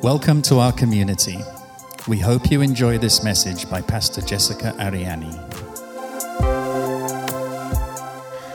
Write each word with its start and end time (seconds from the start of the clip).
Welcome 0.00 0.40
to 0.48 0.64
our 0.64 0.72
community. 0.72 1.36
We 2.08 2.16
hope 2.24 2.48
you 2.48 2.64
enjoy 2.64 2.96
this 2.96 3.20
message 3.20 3.68
by 3.68 3.84
Pastor 3.84 4.24
Jessica 4.24 4.72
Ariani. 4.80 5.28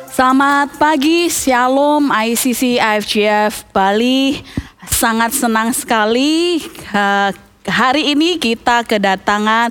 Selamat 0.09 0.73
pagi, 0.81 1.29
Shalom 1.29 2.09
ICC 2.09 2.81
IFGF 2.81 3.61
Bali. 3.69 4.41
Sangat 4.89 5.37
senang 5.37 5.69
sekali 5.69 6.65
eh, 6.65 7.29
hari 7.69 8.17
ini 8.17 8.41
kita 8.41 8.81
kedatangan 8.81 9.69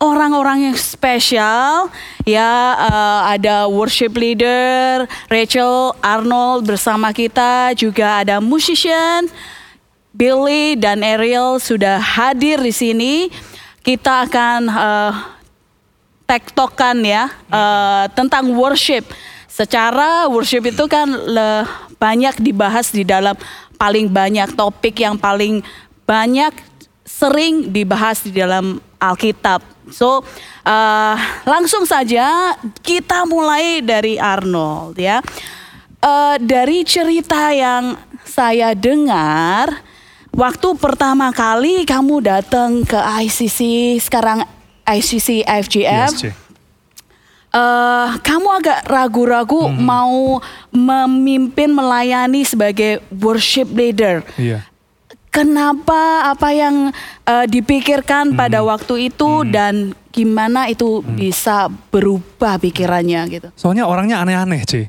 orang-orang 0.00 0.72
yang 0.72 0.76
spesial 0.80 1.92
ya 2.24 2.72
eh, 2.72 3.20
ada 3.36 3.68
worship 3.68 4.16
leader 4.16 5.04
Rachel 5.28 5.92
Arnold 6.00 6.64
bersama 6.64 7.12
kita 7.12 7.76
juga 7.76 8.24
ada 8.24 8.40
musician 8.40 9.28
Billy 10.16 10.80
dan 10.80 11.04
Ariel 11.04 11.60
sudah 11.60 12.00
hadir 12.00 12.56
di 12.56 12.72
sini 12.72 13.28
kita 13.84 14.24
akan 14.24 14.60
eh, 14.64 15.12
tektokan 16.24 17.04
ya 17.04 17.28
eh, 17.52 18.04
tentang 18.16 18.48
worship 18.56 19.04
secara 19.46 20.24
worship 20.32 20.64
itu 20.72 20.84
kan 20.88 21.04
le- 21.08 21.68
banyak 21.96 22.36
dibahas 22.40 22.92
di 22.92 23.04
dalam 23.04 23.36
paling 23.80 24.08
banyak 24.08 24.52
topik 24.52 25.00
yang 25.00 25.16
paling 25.16 25.64
banyak 26.04 26.52
sering 27.04 27.72
dibahas 27.72 28.20
di 28.24 28.36
dalam 28.36 28.80
Alkitab. 29.00 29.64
So 29.88 30.20
uh, 30.66 31.16
langsung 31.46 31.86
saja 31.86 32.58
kita 32.82 33.24
mulai 33.24 33.80
dari 33.80 34.18
Arnold 34.18 34.98
ya. 34.98 35.22
Uh, 36.02 36.36
dari 36.38 36.84
cerita 36.84 37.50
yang 37.54 37.96
saya 38.26 38.76
dengar, 38.76 39.80
waktu 40.36 40.68
pertama 40.76 41.32
kali 41.32 41.82
kamu 41.82 42.20
datang 42.20 42.84
ke 42.84 42.96
ICC, 43.24 43.60
sekarang 43.98 44.44
ICC 44.84 45.42
FGM, 45.42 46.06
Yes, 46.06 46.20
C. 46.20 46.24
eh, 47.50 48.08
kamu 48.20 48.48
agak 48.54 48.78
ragu-ragu 48.86 49.66
Hmm. 49.66 49.80
mau 49.80 50.16
memimpin 50.70 51.72
melayani 51.72 52.44
sebagai 52.44 53.00
worship 53.10 53.72
leader. 53.72 54.22
Iya. 54.36 54.62
Kenapa 55.28 56.32
apa 56.32 56.48
yang 56.48 56.94
eh, 57.26 57.44
dipikirkan 57.44 58.32
Hmm. 58.32 58.38
pada 58.38 58.62
waktu 58.62 59.10
itu 59.10 59.42
dan 59.44 59.92
gimana 60.08 60.70
itu 60.70 61.02
bisa 61.02 61.66
berubah 61.90 62.56
pikirannya 62.56 63.20
gitu? 63.28 63.48
Soalnya 63.52 63.84
orangnya 63.84 64.22
aneh-aneh, 64.22 64.62
C. 64.64 64.88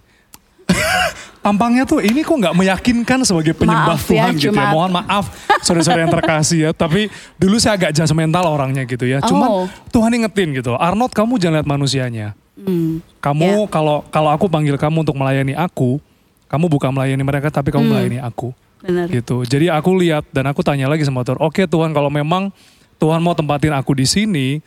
Tampangnya 1.48 1.84
tuh 1.84 2.04
ini 2.04 2.20
kok 2.22 2.36
nggak 2.36 2.52
meyakinkan 2.52 3.24
sebagai 3.24 3.56
penyembah 3.56 3.96
Maaf 3.96 4.04
ya, 4.04 4.28
Tuhan 4.28 4.32
gitu 4.36 4.52
ya. 4.52 4.68
Mohon 4.68 4.92
maaf 5.00 5.26
saudara-saudara 5.64 6.04
yang 6.04 6.12
terkasih 6.12 6.60
ya. 6.60 6.72
Tapi 6.72 7.08
dulu 7.36 7.56
saya 7.56 7.80
agak 7.80 7.96
judgmental 7.96 8.44
orangnya 8.44 8.84
gitu 8.84 9.08
ya. 9.08 9.24
Cuman 9.24 9.48
Oh. 9.48 9.66
Tuhan 9.90 10.12
ingetin 10.12 10.52
gitu. 10.52 10.76
Arnold 10.76 11.16
kamu 11.16 11.40
jangan 11.40 11.64
lihat 11.64 11.68
manusianya. 11.68 12.28
Hmm. 12.54 13.00
Kamu 13.18 13.66
kalau 13.68 14.04
kalau 14.06 14.28
aku 14.28 14.46
panggil 14.46 14.76
kamu 14.76 15.02
untuk 15.02 15.16
melayani 15.16 15.56
aku, 15.56 16.04
kamu 16.46 16.66
bukan 16.68 16.92
melayani 16.92 17.24
mereka 17.24 17.48
tapi 17.48 17.72
kamu 17.72 17.82
Hmm. 17.82 17.92
melayani 17.96 18.20
aku. 18.20 18.52
Benar. 18.78 19.10
gitu. 19.10 19.42
Jadi 19.42 19.74
aku 19.74 19.90
lihat 19.96 20.30
dan 20.30 20.46
aku 20.46 20.62
tanya 20.62 20.86
lagi 20.86 21.02
sama 21.02 21.24
Tuhan, 21.24 21.40
oke 21.40 21.66
Tuhan 21.66 21.92
kalau 21.92 22.08
memang 22.08 22.54
Tuhan 22.98 23.20
mau 23.20 23.34
tempatin 23.34 23.74
aku 23.74 23.94
di 23.94 24.06
sini, 24.06 24.62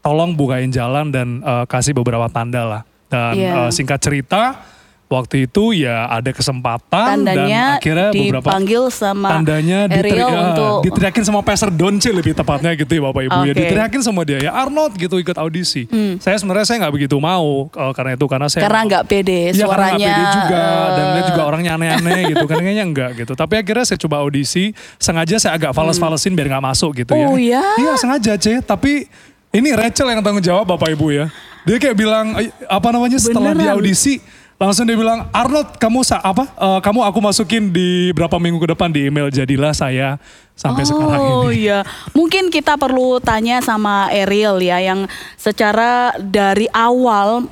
tolong 0.00 0.32
bukain 0.32 0.68
jalan 0.68 1.08
dan 1.08 1.40
eh, 1.40 1.64
kasih 1.64 1.92
beberapa 1.92 2.28
tanda 2.28 2.62
lah. 2.62 2.82
Dan 3.06 3.32
Iya. 3.32 3.52
eh, 3.58 3.70
singkat 3.70 3.96
cerita, 3.98 4.60
waktu 5.06 5.46
itu 5.46 5.70
ya 5.72 6.08
ada 6.08 6.30
kesempatan 6.30 7.22
Tandanya 7.22 7.62
dan 7.64 7.78
akhirnya 7.78 8.08
beberapa 8.10 8.42
dipanggil 8.42 8.82
sama 8.88 9.28
tandanya 9.32 9.78
diteri- 9.86 10.10
Ariel 10.12 10.28
ya, 10.28 10.40
untuk 10.48 10.72
diteriakin 10.82 11.22
sama 11.22 11.40
Pastor 11.40 11.70
Donce 11.70 12.10
lebih 12.10 12.32
tepatnya 12.32 12.74
gitu 12.74 12.90
ya 12.90 13.02
Bapak 13.04 13.22
Ibu 13.22 13.38
ya. 13.40 13.42
Oke. 13.46 13.60
Diteriakin 13.60 14.00
sama 14.00 14.20
dia 14.22 14.38
ya 14.40 14.50
Arnold 14.52 14.94
gitu 14.94 15.16
ikut 15.16 15.36
audisi. 15.36 15.86
Saya 16.18 16.34
sebenarnya 16.36 16.64
saya 16.64 16.82
nggak 16.82 16.92
begitu 16.92 17.16
mau 17.16 17.46
eh, 17.68 17.92
karena 17.92 18.10
itu 18.12 18.26
karena 18.26 18.46
saya 18.46 18.62
karena 18.62 18.80
nggak 18.84 19.04
pede 19.04 19.40
karena 19.48 19.62
suaranya. 19.62 19.94
nggak 19.96 20.10
pede 20.10 20.24
juga 20.34 20.64
dan 20.90 21.04
dia 21.08 21.22
juga 21.24 21.42
orangnya 21.44 21.72
aneh-aneh 21.72 22.20
gitu 22.28 22.44
kan 22.44 22.56
kayaknya 22.58 22.84
enggak 22.84 23.10
gitu 23.16 23.32
tapi 23.32 23.54
akhirnya 23.56 23.84
saya 23.84 23.98
coba 24.00 24.16
audisi 24.18 24.64
sengaja 24.96 25.36
saya 25.38 25.54
agak 25.54 25.70
fales-falesin 25.70 26.32
biar 26.32 26.50
nggak 26.50 26.64
masuk 26.66 26.90
gitu 26.96 27.12
ya 27.12 27.26
Oh, 27.26 27.38
ya? 27.38 27.62
iya 27.76 27.94
sengaja 27.94 28.34
C 28.34 28.58
tapi 28.58 29.06
ini 29.50 29.68
Rachel 29.70 30.08
yang 30.08 30.20
tanggung 30.20 30.40
jawab 30.40 30.66
bapak 30.66 30.92
ibu 30.92 31.10
ya 31.10 31.30
dia 31.62 31.76
kayak 31.76 31.94
bilang 31.94 32.34
"Eh, 32.36 32.50
apa 32.64 32.88
namanya 32.88 33.16
setelah 33.16 33.50
Beneran? 33.50 33.62
dia 33.62 33.70
audisi 33.72 34.18
langsung 34.56 34.84
dia 34.84 34.96
bilang 34.96 35.28
Arnold 35.30 35.76
kamu 35.76 36.00
sa 36.00 36.16
apa 36.18 36.48
Eh, 36.48 36.80
kamu 36.80 37.04
aku 37.04 37.18
masukin 37.20 37.68
di 37.68 38.08
berapa 38.10 38.36
minggu 38.36 38.56
ke 38.58 38.68
depan 38.68 38.88
di 38.88 39.04
email 39.04 39.28
jadilah 39.28 39.70
saya 39.70 40.16
sampai 40.52 40.82
sekarang 40.82 41.20
Oh 41.20 41.48
ini 41.48 41.60
iya, 41.68 41.84
mungkin 42.10 42.48
kita 42.48 42.74
perlu 42.74 43.20
tanya 43.20 43.60
sama 43.60 44.08
Ariel 44.08 44.56
ya 44.58 44.80
yang 44.80 45.04
secara 45.36 46.16
dari 46.16 46.64
awal 46.70 47.44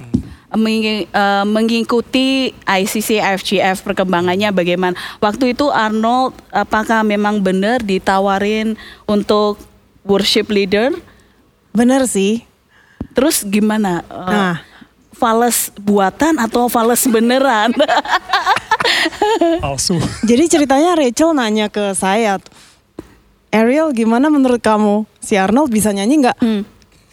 mengi- 0.50 1.04
eh, 1.04 1.44
mengikuti 1.44 2.26
ICC 2.64 3.18
FGF 3.36 3.82
perkembangannya 3.82 4.48
bagaimana. 4.50 4.94
Waktu 5.18 5.52
itu 5.52 5.68
Arnold 5.68 6.32
apakah 6.48 7.02
memang 7.02 7.38
benar 7.38 7.82
ditawarin 7.82 8.78
untuk 9.04 9.60
worship 10.02 10.48
leader? 10.48 10.94
Bener 11.70 12.06
sih. 12.06 12.46
Terus 13.12 13.42
gimana? 13.42 14.00
Eh, 14.06 14.24
Nah. 14.24 14.56
Fales 15.14 15.70
buatan 15.78 16.36
atau 16.42 16.66
fales 16.66 17.06
beneran? 17.06 17.70
palsu 19.64 19.96
Jadi 20.26 20.44
ceritanya 20.50 20.98
Rachel 20.98 21.32
nanya 21.32 21.70
ke 21.70 21.94
saya, 21.94 22.38
Ariel 23.54 23.94
gimana 23.94 24.26
menurut 24.28 24.58
kamu? 24.58 25.06
Si 25.22 25.38
Arnold 25.38 25.70
bisa 25.70 25.94
nyanyi 25.94 26.26
nggak? 26.26 26.38
Hmm. 26.42 26.62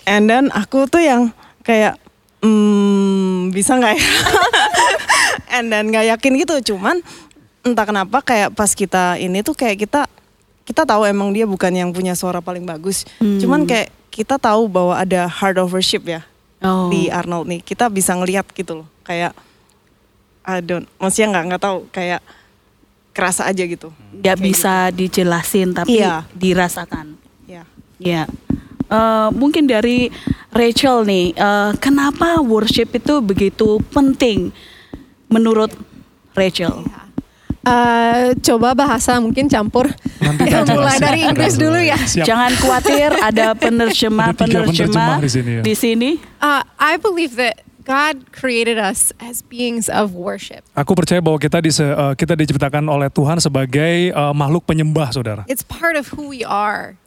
And 0.10 0.26
then 0.26 0.50
aku 0.50 0.90
tuh 0.90 1.06
yang 1.06 1.30
kayak, 1.62 2.02
hmm, 2.42 3.54
bisa 3.54 3.78
nggak 3.78 3.94
ya? 3.94 4.06
And 5.62 5.70
then 5.70 5.94
nggak 5.94 6.18
yakin 6.18 6.32
gitu. 6.42 6.74
Cuman 6.74 7.06
entah 7.62 7.86
kenapa 7.86 8.26
kayak 8.26 8.58
pas 8.58 8.74
kita 8.74 9.22
ini 9.22 9.46
tuh 9.46 9.54
kayak 9.54 9.86
kita 9.86 10.10
kita 10.66 10.82
tahu 10.88 11.06
emang 11.06 11.30
dia 11.30 11.46
bukan 11.46 11.70
yang 11.70 11.94
punya 11.94 12.18
suara 12.18 12.42
paling 12.42 12.66
bagus. 12.66 13.06
Hmm. 13.22 13.38
Cuman 13.38 13.70
kayak 13.70 13.94
kita 14.10 14.42
tahu 14.42 14.66
bahwa 14.66 14.98
ada 14.98 15.30
heart 15.30 15.62
of 15.62 15.70
worship 15.70 16.04
ya 16.10 16.26
Oh. 16.62 16.94
di 16.94 17.10
Arnold 17.10 17.50
nih. 17.50 17.62
Kita 17.66 17.90
bisa 17.90 18.14
ngelihat 18.14 18.46
gitu 18.54 18.86
loh. 18.86 18.88
Kayak 19.02 19.34
I 20.42 20.62
don't, 20.62 20.86
maksudnya 20.98 21.38
nggak 21.38 21.46
nggak 21.54 21.62
tahu 21.62 21.78
kayak 21.90 22.22
kerasa 23.12 23.46
aja 23.50 23.66
gitu. 23.66 23.90
Nggak 24.14 24.38
Kayak 24.38 24.46
bisa 24.46 24.74
dijelasin 24.90 25.74
tapi 25.74 26.02
Iya. 26.02 26.26
dirasakan. 26.34 27.18
Ya. 27.46 27.66
Ya, 28.02 28.26
Eh, 28.92 29.30
mungkin 29.32 29.72
dari 29.72 30.12
Rachel 30.52 31.08
nih, 31.08 31.32
eh, 31.32 31.72
kenapa 31.80 32.44
worship 32.44 32.92
itu 32.92 33.24
begitu 33.24 33.80
penting 33.96 34.52
menurut 35.32 35.72
Rachel? 36.36 36.84
Eh, 37.62 38.34
coba 38.42 38.74
bahasa 38.74 39.22
mungkin 39.22 39.46
campur. 39.46 39.86
Nanti 40.18 40.50
Ya, 40.50 40.66
kita 40.66 40.74
mulai 40.78 40.98
dari 40.98 41.22
Inggris 41.22 41.54
dulu 41.56 41.78
ya. 41.78 41.94
Siap. 41.94 42.26
Jangan 42.26 42.52
khawatir, 42.58 43.10
ada 43.14 43.54
penerjemah 43.62 44.34
penerjemah 44.34 44.66
penerjemah 44.66 45.18
di 45.22 45.30
sini 45.30 45.52
ya. 45.54 45.62
di 45.62 45.74
sini. 45.74 46.12
Uh, 46.42 46.66
I 46.82 46.98
believe 46.98 47.38
that 47.38 47.62
God 47.82 48.34
created 48.34 48.82
us 48.82 49.14
as 49.22 49.42
beings 49.42 49.90
of 49.90 50.14
worship. 50.14 50.66
Aku 50.74 50.94
percaya 50.94 51.22
bahwa 51.22 51.38
kita 51.38 51.62
dise, 51.62 51.82
eh, 51.82 52.14
kita 52.14 52.34
diciptakan 52.34 52.86
oleh 52.86 53.10
Tuhan 53.10 53.38
sebagai 53.38 54.10
eh, 54.10 54.34
makhluk 54.34 54.66
penyembah, 54.66 55.14
saudara. 55.14 55.42
It's 55.46 55.62
part 55.62 55.94
of 55.94 56.10
who 56.14 56.30
we 56.30 56.42
are. 56.42 56.98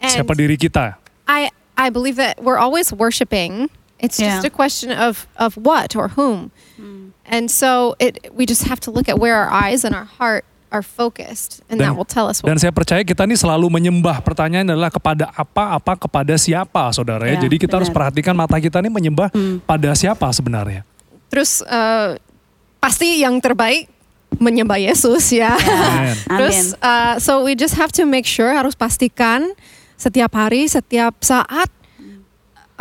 And 0.00 0.08
Siapa 0.08 0.32
diri 0.32 0.56
kita? 0.56 0.96
I 1.28 1.52
I 1.76 1.92
believe 1.92 2.16
that 2.16 2.40
we're 2.40 2.56
always 2.60 2.92
worshiping. 2.92 3.68
It's 4.00 4.16
just 4.16 4.40
Yeah. 4.40 4.48
a 4.48 4.52
question 4.52 4.88
of 4.88 5.28
of 5.36 5.60
what 5.60 5.92
or 5.92 6.16
whom. 6.16 6.48
And 7.30 7.46
so 7.46 7.94
it 8.02 8.26
we 8.34 8.42
just 8.42 8.66
have 8.66 8.82
to 8.84 8.90
look 8.90 9.06
at 9.06 9.22
where 9.22 9.38
our 9.38 9.50
eyes 9.50 9.86
and 9.86 9.94
our 9.94 10.10
heart 10.18 10.42
are 10.70 10.82
focused 10.82 11.62
and 11.66 11.82
that 11.82 11.94
will 11.98 12.06
tell 12.06 12.30
us 12.30 12.42
dan 12.42 12.54
what 12.54 12.62
saya 12.62 12.70
percaya 12.70 13.02
kita 13.02 13.26
ini 13.26 13.34
selalu 13.38 13.66
menyembah. 13.70 14.22
Pertanyaan 14.22 14.70
adalah 14.70 14.90
kepada 14.90 15.30
apa, 15.34 15.78
apa 15.78 15.92
kepada 15.98 16.34
siapa, 16.38 16.90
saudara 16.94 17.26
ya. 17.26 17.38
Jadi 17.38 17.58
kita 17.58 17.78
harus 17.78 17.90
benar. 17.90 18.10
perhatikan 18.10 18.34
mata 18.34 18.58
kita 18.58 18.78
ini 18.82 18.90
menyembah 18.90 19.30
pada 19.66 19.90
siapa 19.94 20.26
sebenarnya. 20.30 20.86
Terus 21.30 21.62
uh, 21.66 22.18
pasti 22.82 23.22
yang 23.22 23.38
terbaik 23.38 23.90
menyembah 24.38 24.78
Yesus 24.78 25.34
ya. 25.34 25.58
Amen. 25.58 26.14
Terus 26.38 26.58
uh, 26.78 27.18
so 27.18 27.42
we 27.42 27.58
just 27.58 27.74
have 27.74 27.90
to 27.90 28.06
make 28.06 28.26
sure 28.26 28.54
harus 28.54 28.78
pastikan 28.78 29.54
setiap 29.98 30.32
hari, 30.38 30.70
setiap 30.70 31.18
saat 31.20 31.68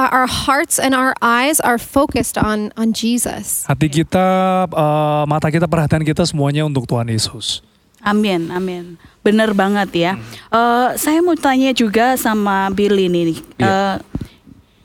our 0.07 0.27
hearts 0.27 0.79
and 0.79 0.95
our 0.95 1.11
eyes 1.19 1.59
are 1.59 1.75
focused 1.75 2.39
on 2.39 2.71
on 2.79 2.95
Jesus. 2.95 3.67
Hati 3.67 3.91
kita, 3.91 4.27
eh, 4.71 5.23
mata 5.27 5.51
kita, 5.51 5.67
perhatian 5.67 6.07
kita 6.07 6.23
semuanya 6.23 6.63
untuk 6.63 6.87
Tuhan 6.87 7.11
Yesus. 7.11 7.59
Amin, 7.99 8.47
amin. 8.47 8.95
Bener 9.19 9.51
banget 9.51 9.91
ya. 9.91 10.11
Hmm. 10.15 10.23
Eh, 10.55 10.89
saya 10.95 11.19
mau 11.19 11.35
tanya 11.35 11.75
juga 11.75 12.15
sama 12.15 12.71
Billy 12.71 13.11
nih. 13.11 13.43
Iya. 13.59 13.67
Eh, 13.67 13.95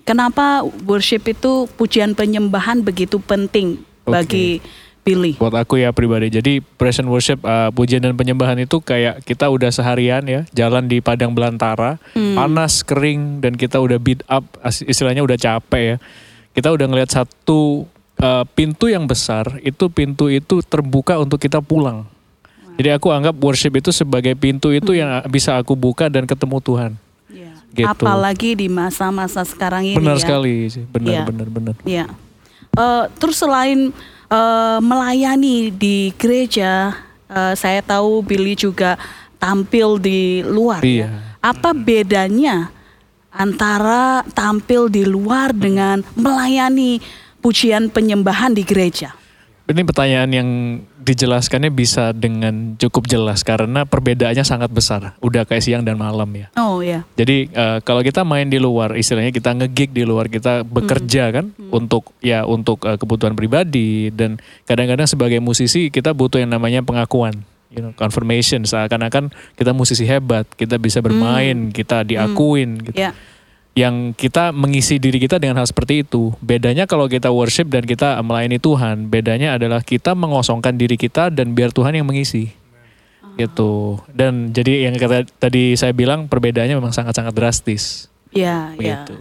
kenapa 0.03 0.67
worship 0.83 1.31
itu 1.31 1.71
pujian 1.79 2.19
penyembahan 2.19 2.83
begitu 2.83 3.23
penting 3.23 3.87
Oke. 4.03 4.11
bagi 4.11 4.49
Billy? 5.05 5.37
Buat 5.37 5.69
aku 5.69 5.77
ya 5.77 5.93
pribadi, 5.93 6.33
jadi 6.33 6.65
praise 6.65 6.97
and 6.97 7.13
worship, 7.13 7.45
uh, 7.45 7.69
pujian 7.71 8.01
dan 8.01 8.17
penyembahan 8.17 8.57
itu 8.57 8.81
kayak 8.81 9.21
kita 9.23 9.53
udah 9.53 9.69
seharian 9.69 10.25
ya, 10.25 10.49
jalan 10.57 10.89
di 10.89 11.05
padang 11.05 11.37
belantara, 11.37 12.01
panas, 12.17 12.81
kering, 12.81 13.45
dan 13.45 13.53
kita 13.55 13.77
udah 13.79 14.01
beat 14.01 14.25
up, 14.27 14.49
istilahnya 14.89 15.21
udah 15.21 15.37
capek 15.37 15.83
ya. 15.85 15.97
Kita 16.57 16.73
udah 16.73 16.87
ngeliat 16.89 17.13
satu 17.13 17.85
uh, 18.19 18.49
pintu 18.57 18.89
yang 18.89 19.05
besar, 19.05 19.61
itu 19.61 19.93
pintu 19.93 20.33
itu 20.33 20.65
terbuka 20.65 21.21
untuk 21.21 21.37
kita 21.37 21.61
pulang. 21.61 22.09
Jadi 22.75 22.91
aku 22.91 23.13
anggap 23.13 23.37
worship 23.39 23.77
itu 23.77 23.93
sebagai 23.93 24.35
pintu 24.35 24.73
itu 24.73 24.97
yang 24.97 25.23
bisa 25.31 25.61
aku 25.61 25.79
buka 25.79 26.09
dan 26.11 26.27
ketemu 26.27 26.59
Tuhan. 26.59 26.93
Gitu. 27.75 27.91
Apalagi 27.91 28.55
di 28.55 28.71
masa-masa 28.71 29.43
sekarang 29.43 29.83
ini 29.83 29.99
Benar 29.99 30.17
ya. 30.17 30.23
sekali 30.23 30.71
sih, 30.71 30.87
benar, 30.87 31.11
Iya. 31.11 31.23
benar, 31.27 31.49
benar. 31.51 31.75
Ya. 31.83 32.07
Eh, 32.75 33.05
terus 33.19 33.35
selain 33.43 33.91
eh, 34.29 34.79
melayani 34.81 35.73
di 35.75 36.13
gereja, 36.17 36.95
eh, 37.29 37.55
saya 37.57 37.81
tahu 37.85 38.25
Billy 38.25 38.57
juga 38.57 38.97
tampil 39.37 40.01
di 40.01 40.41
luar. 40.45 40.81
Iya. 40.81 41.09
Ya. 41.09 41.11
Apa 41.45 41.77
bedanya 41.77 42.73
antara 43.29 44.25
tampil 44.33 44.89
di 44.89 45.05
luar 45.05 45.53
dengan 45.53 46.01
melayani 46.17 47.03
pujian 47.45 47.93
penyembahan 47.93 48.57
di 48.57 48.65
gereja? 48.65 49.13
Ini 49.65 49.81
pertanyaan 49.85 50.31
yang 50.33 50.51
dijelaskannya 51.05 51.69
bisa 51.69 52.17
dengan 52.17 52.75
cukup 52.81 53.05
jelas 53.05 53.45
karena 53.45 53.85
perbedaannya 53.85 54.43
sangat 54.43 54.73
besar. 54.73 55.15
Udah 55.21 55.45
kayak 55.45 55.63
siang 55.63 55.85
dan 55.85 56.01
malam 56.01 56.27
ya. 56.33 56.49
Oh 56.57 56.81
ya. 56.81 57.05
Jadi 57.15 57.53
eh, 57.53 57.79
kalau 57.85 58.01
kita 58.01 58.25
main 58.25 58.49
di 58.49 58.57
luar, 58.57 58.97
istilahnya 58.97 59.31
kita 59.31 59.53
ngegig 59.53 59.93
di 59.93 60.09
luar, 60.09 60.33
kita 60.33 60.65
bekerja 60.65 61.31
kan 61.31 61.53
untuk 61.69 62.17
ya 62.25 62.49
untuk 62.49 62.81
eh, 62.89 62.97
kebutuhan 62.97 63.37
pribadi 63.37 64.09
dan 64.09 64.41
kadang-kadang 64.65 65.05
sebagai 65.05 65.39
musisi 65.45 65.93
kita 65.93 66.17
butuh 66.17 66.41
yang 66.41 66.51
namanya 66.51 66.81
pengakuan, 66.81 67.45
you 67.69 67.85
know, 67.85 67.93
confirmation. 67.95 68.65
Seakan-akan 68.65 69.29
kita 69.61 69.77
musisi 69.77 70.09
hebat, 70.09 70.49
kita 70.57 70.81
bisa 70.81 71.05
bermain, 71.05 71.69
kita 71.71 72.03
diakuin. 72.03 72.81
Gitu. 72.91 72.97
Ya. 72.97 73.13
Yang 73.75 74.15
kita 74.15 74.55
mengisi 74.55 75.03
diri 75.03 75.19
kita 75.19 75.43
dengan 75.43 75.59
hal 75.59 75.67
seperti 75.67 76.07
itu. 76.07 76.31
Bedanya 76.39 76.87
kalau 76.87 77.11
kita 77.11 77.35
worship 77.35 77.67
dan 77.67 77.83
kita 77.83 78.23
melayani 78.23 78.63
Tuhan, 78.63 79.11
bedanya 79.11 79.59
adalah 79.59 79.83
kita 79.83 80.15
mengosongkan 80.15 80.79
diri 80.79 80.95
kita 80.95 81.35
dan 81.35 81.59
biar 81.59 81.75
Tuhan 81.75 81.95
yang 81.95 82.07
mengisi 82.07 82.55
gitu 83.35 83.99
dan 84.15 84.55
jadi 84.55 84.87
yang 84.87 84.95
kata 84.95 85.27
tadi 85.27 85.75
saya 85.75 85.91
bilang 85.91 86.31
perbedaannya 86.31 86.79
memang 86.79 86.95
sangat-sangat 86.95 87.35
drastis 87.35 88.07
Ya, 88.35 88.75
ya. 88.77 89.07
Begitu. 89.07 89.15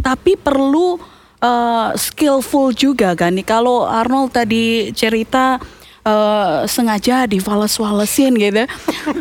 Tapi 0.00 0.32
perlu 0.38 0.96
eh, 1.42 1.88
skillful 1.98 2.72
juga 2.72 3.12
kan 3.18 3.34
nih. 3.34 3.44
Kalau 3.44 3.84
Arnold 3.84 4.32
tadi 4.32 4.94
cerita 4.94 5.58
eh, 6.06 6.58
sengaja 6.70 7.26
divales-valesin 7.26 8.32
gitu. 8.38 8.64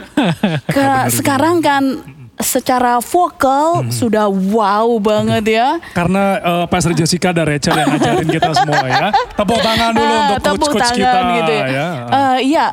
Ke 0.76 1.10
sekarang 1.10 1.60
kan 1.66 2.06
secara 2.56 3.04
vokal 3.04 3.92
sudah 3.92 4.32
wow 4.32 4.88
banget 4.96 5.60
ya. 5.60 5.68
Karena 5.92 6.40
eh, 6.40 6.66
Pastor 6.72 6.96
Jessica 6.96 7.36
dan 7.36 7.44
Rachel 7.46 7.76
yang 7.76 7.92
ngajarin 7.92 8.28
kita 8.32 8.50
semua 8.56 8.86
ya. 8.88 9.08
Tepuk 9.36 9.60
tangan 9.60 9.92
dulu 9.92 10.16
Ah, 10.16 10.28
untuk 10.40 10.56
coach-coach 10.64 10.96
kita. 10.96 11.20
gitu 11.36 11.52
ya. 11.52 11.66
ya. 11.68 11.88
Eh, 12.08 12.38
iya. 12.48 12.68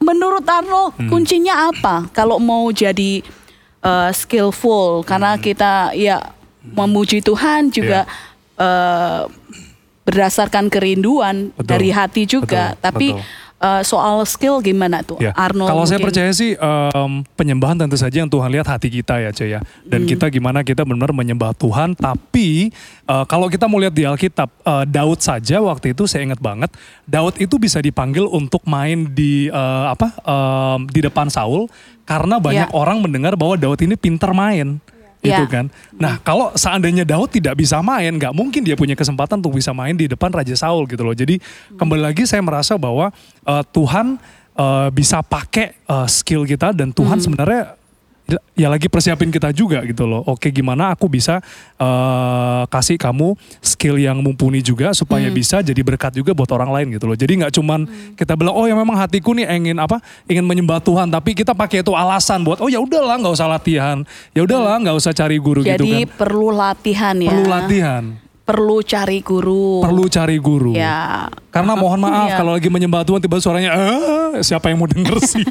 Menurut 0.00 0.42
Arnold 0.42 0.96
kuncinya 1.06 1.68
apa 1.68 2.08
kalau 2.10 2.40
mau 2.40 2.66
jadi 2.72 3.22
eh, 3.80 4.10
skillful? 4.10 5.06
Karena 5.06 5.38
kita 5.38 5.94
ya 5.94 6.34
memuji 6.64 7.22
Tuhan 7.22 7.70
juga 7.70 8.08
eh, 8.58 9.22
berdasarkan 10.00 10.66
kerinduan 10.66 11.54
Betul. 11.54 11.68
dari 11.68 11.88
hati 11.92 12.26
juga. 12.26 12.74
Betul, 12.74 12.82
Tapi 12.82 13.06
betul. 13.14 13.28
Eh, 13.60 13.82
soal 13.82 14.24
skill 14.24 14.58
gimana 14.58 15.00
tuh 15.00 15.16
Ya. 15.18 15.30
Arnold? 15.32 15.68
Kalau 15.68 15.84
saya 15.84 15.96
mungkin? 15.96 16.06
percaya 16.08 16.30
sih 16.30 16.56
em, 16.56 17.12
penyembahan 17.30 17.76
tentu 17.76 17.94
saja 17.94 18.16
yang 18.16 18.26
Tuhan 18.26 18.48
lihat 18.48 18.66
hati 18.66 18.88
kita 18.88 19.18
ya, 19.18 19.30
Cey 19.30 19.52
ya. 19.52 19.60
Dan 19.82 20.02
Hmm. 20.02 20.08
kita 20.08 20.26
gimana 20.28 20.60
kita 20.60 20.82
benar 20.82 21.10
menyembah 21.10 21.52
Tuhan. 21.52 21.92
Tapi 21.92 22.72
eh, 23.06 23.24
kalau 23.26 23.46
kita 23.46 23.66
mau 23.66 23.76
lihat 23.76 23.92
di 23.92 24.02
Alkitab, 24.02 24.48
eh, 24.50 24.84
Daud 24.86 25.20
saja 25.20 25.60
waktu 25.60 25.92
itu 25.92 26.04
saya 26.04 26.24
ingat 26.24 26.38
banget, 26.38 26.72
Daud 27.04 27.36
itu 27.36 27.56
bisa 27.56 27.78
dipanggil 27.78 28.24
untuk 28.24 28.64
main 28.64 29.06
di 29.06 29.46
eh, 29.46 29.84
apa 29.86 30.08
em, 30.16 30.86
di 30.86 31.00
depan 31.00 31.28
Saul 31.28 31.68
karena 32.02 32.36
banyak 32.36 32.66
Ya. 32.66 32.72
orang 32.72 32.98
mendengar 32.98 33.36
bahwa 33.36 33.54
Daud 33.54 33.78
ini 33.78 33.94
pinter 33.94 34.32
main. 34.32 34.80
Ya. 35.20 35.40
Gitu 35.40 35.52
kan. 35.52 35.68
Nah 35.96 36.16
kalau 36.20 36.52
seandainya 36.56 37.04
Daud 37.04 37.28
tidak 37.28 37.56
bisa 37.60 37.80
main, 37.84 38.16
nggak 38.16 38.32
mungkin 38.32 38.64
dia 38.64 38.76
punya 38.76 38.96
kesempatan 38.96 39.40
untuk 39.40 39.56
bisa 39.56 39.72
main 39.76 39.92
di 39.92 40.08
depan 40.08 40.32
Raja 40.32 40.56
Saul 40.56 40.88
gitu 40.88 41.04
loh. 41.04 41.12
Jadi 41.12 41.36
kembali 41.76 42.00
lagi 42.00 42.24
saya 42.24 42.40
merasa 42.40 42.80
bahwa 42.80 43.12
eh, 43.44 43.64
Tuhan 43.68 44.16
eh, 44.56 44.88
bisa 44.92 45.20
pakai 45.20 45.76
eh, 45.76 46.08
skill 46.08 46.48
kita 46.48 46.72
dan 46.72 46.92
Tuhan 46.92 47.20
sebenarnya 47.20 47.79
ya- 48.54 48.70
lagi 48.70 48.86
persiapin 48.86 49.32
kita 49.32 49.50
juga 49.50 49.82
gitu 49.82 50.06
loh. 50.06 50.22
Oke 50.28 50.52
gimana 50.52 50.92
aku 50.92 51.08
bisa 51.08 51.40
eh, 51.80 52.62
kasih 52.68 53.00
kamu 53.00 53.34
skill 53.58 53.96
yang 53.96 54.20
mumpuni 54.20 54.60
juga 54.60 54.92
supaya 54.92 55.26
bisa 55.32 55.64
jadi 55.64 55.80
berkat 55.80 56.14
juga 56.14 56.36
buat 56.36 56.50
orang 56.52 56.70
lain 56.70 56.86
gitu 56.94 57.08
loh. 57.08 57.16
Jadi 57.16 57.32
nggak 57.40 57.52
cuman 57.56 57.80
kita 58.14 58.36
bilang 58.36 58.54
oh 58.54 58.68
ya 58.68 58.76
memang 58.76 58.94
hatiku 58.94 59.32
nih 59.32 59.48
ingin 59.50 59.80
apa 59.80 59.98
ingin 60.26 60.44
menyembah 60.44 60.78
Tuhan 60.80 61.08
tapi 61.08 61.32
kita 61.32 61.56
pakai 61.56 61.80
itu 61.80 61.92
alasan 61.96 62.44
buat 62.44 62.60
oh 62.60 62.68
ya 62.68 62.78
udahlah 62.78 63.16
nggak 63.18 63.34
usah 63.34 63.48
latihan 63.48 64.04
ya 64.36 64.44
udahlah 64.44 64.76
nggak 64.78 64.96
usah 64.96 65.12
cari 65.16 65.40
guru 65.40 65.64
gitu 65.64 65.80
Jadi 65.80 66.04
kan. 66.04 66.16
perlu 66.20 66.48
latihan 66.52 67.16
ya. 67.16 67.30
Perlu 67.32 67.44
latihan, 67.48 68.02
Perlu 68.50 68.82
cari 68.82 69.18
guru. 69.20 69.78
perlu 69.80 70.04
cari 70.06 70.36
guru. 70.36 70.72
Ya. 70.72 71.30
Karena 71.48 71.74
mohon 71.74 71.98
maaf 71.98 72.26
Iya. 72.26 72.36
kalau 72.36 72.52
lagi 72.52 72.66
menyembah 72.66 73.02
Tuhan 73.02 73.18
tiba 73.18 73.38
suaranya 73.38 73.70
eh 73.70 74.40
siapa 74.40 74.68
yang 74.68 74.78
mau 74.78 74.86
denger 74.86 75.16
sih? 75.30 75.46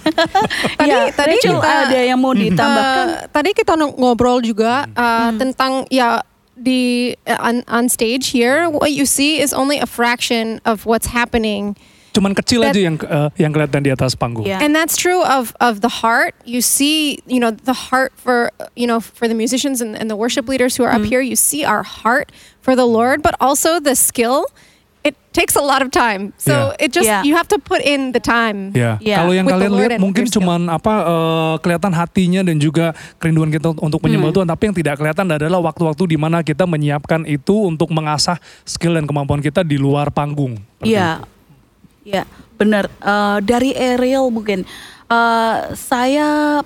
Tadi 0.75 0.85
Ya, 0.85 1.07
tadi 1.09 1.35
Rachel, 1.35 1.55
kita 1.55 1.69
ada 1.85 1.99
yang 1.99 2.17
mau 2.17 2.31
ditambahkan? 2.31 3.07
Eh, 3.07 3.27
tadi 3.29 3.49
kita 3.53 3.73
ng- 3.73 3.95
ngobrol 3.95 4.39
juga 4.39 4.83
uh, 4.89 5.31
tentang 5.33 5.87
ya 5.87 6.19
di 6.53 7.15
uh, 7.23 7.39
on, 7.41 7.63
on 7.65 7.87
stage 7.87 8.29
here 8.29 8.67
what 8.67 8.91
you 8.91 9.03
see 9.03 9.39
is 9.39 9.51
only 9.51 9.79
a 9.79 9.87
fraction 9.87 10.59
of 10.63 10.83
what's 10.83 11.07
happening. 11.09 11.75
Cuman 12.09 12.33
kecil 12.33 12.61
That- 12.61 12.73
aja 12.73 12.81
yang 12.81 12.95
eh, 12.97 13.29
yang 13.37 13.51
kelihatan 13.53 13.81
di 13.81 13.91
atas 13.93 14.17
panggung. 14.17 14.45
Ya. 14.45 14.59
And 14.59 14.73
that's 14.73 14.97
true 14.97 15.21
of 15.21 15.53
of 15.59 15.79
the 15.85 16.01
heart. 16.01 16.33
You 16.45 16.59
see, 16.59 17.21
you 17.29 17.37
know, 17.37 17.51
the 17.51 17.91
heart 17.91 18.13
for 18.17 18.49
you 18.73 18.85
know 18.85 18.97
for 18.99 19.29
the 19.29 19.37
musicians 19.37 19.79
and, 19.79 19.93
and 19.93 20.09
the 20.09 20.17
worship 20.17 20.49
leaders 20.49 20.75
who 20.75 20.83
are 20.83 20.93
up 20.93 21.05
here. 21.05 21.21
You 21.21 21.37
see 21.37 21.61
our 21.61 21.83
heart 21.85 22.31
for 22.59 22.73
the 22.75 22.85
Lord, 22.89 23.21
but 23.21 23.37
also 23.37 23.77
the 23.79 23.93
skill. 23.93 24.49
It 24.99 25.15
takes 25.31 25.55
a 25.55 25.63
lot 25.63 25.79
of 25.79 25.95
time, 25.95 26.35
so 26.35 26.75
Yeah. 26.75 26.83
it 26.83 26.89
just 26.91 27.07
Yeah. 27.07 27.23
you 27.23 27.31
have 27.31 27.47
to 27.55 27.57
put 27.57 27.79
in 27.79 28.11
the 28.11 28.19
time. 28.19 28.75
Ya, 28.75 28.99
Ya. 28.99 29.23
kalau 29.23 29.31
yang 29.31 29.47
kalian 29.47 29.71
lihat 29.71 29.91
mungkin 29.95 30.27
cuman 30.27 30.67
apa 30.67 30.93
eh, 31.07 31.55
kelihatan 31.63 31.95
hatinya 31.95 32.43
dan 32.43 32.59
juga 32.59 32.91
kerinduan 33.15 33.47
kita 33.47 33.71
untuk 33.79 34.03
menyembah 34.03 34.35
Tuhan, 34.35 34.43
tapi 34.43 34.67
yang 34.67 34.75
tidak 34.75 34.99
kelihatan 34.99 35.31
adalah 35.31 35.63
waktu-waktu 35.63 36.03
di 36.03 36.17
mana 36.19 36.43
kita 36.43 36.67
menyiapkan 36.67 37.23
itu 37.23 37.55
untuk 37.63 37.87
mengasah 37.95 38.43
skill 38.67 38.99
dan 38.99 39.07
kemampuan 39.07 39.39
kita 39.39 39.63
di 39.63 39.79
luar 39.79 40.11
panggung. 40.11 40.59
Iya, 40.83 41.23
ya 42.09 42.23
benar. 42.57 42.89
Eh, 42.89 43.37
dari 43.45 43.71
Ariel 43.77 44.33
mungkin 44.33 44.65
eh, 45.07 45.57
saya 45.77 46.59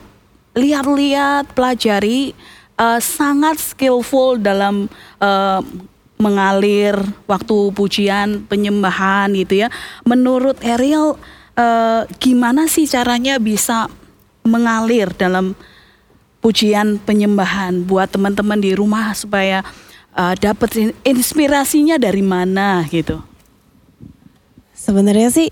lihat-lihat 0.55 1.51
pelajari 1.51 2.31
eh, 2.79 2.99
sangat 3.03 3.59
skillful 3.59 4.39
dalam 4.39 4.87
eh, 5.19 5.61
mengalir 6.23 6.95
waktu 7.27 7.75
pujian 7.75 8.47
penyembahan 8.47 9.27
gitu 9.35 9.67
ya. 9.67 9.69
Menurut 10.07 10.55
Ariel 10.63 11.19
eh, 11.59 12.07
gimana 12.23 12.71
sih 12.71 12.87
caranya 12.87 13.35
bisa 13.37 13.91
mengalir 14.47 15.11
dalam 15.15 15.55
pujian 16.43 16.99
penyembahan 16.99 17.87
buat 17.87 18.11
teman-teman 18.11 18.59
di 18.59 18.71
rumah 18.71 19.11
supaya 19.11 19.67
eh, 20.15 20.35
dapat 20.39 20.71
in- 20.79 20.97
inspirasinya 21.03 21.99
dari 21.99 22.23
mana 22.23 22.87
gitu. 22.87 23.32
Sebenarnya 24.83 25.31
sih 25.31 25.47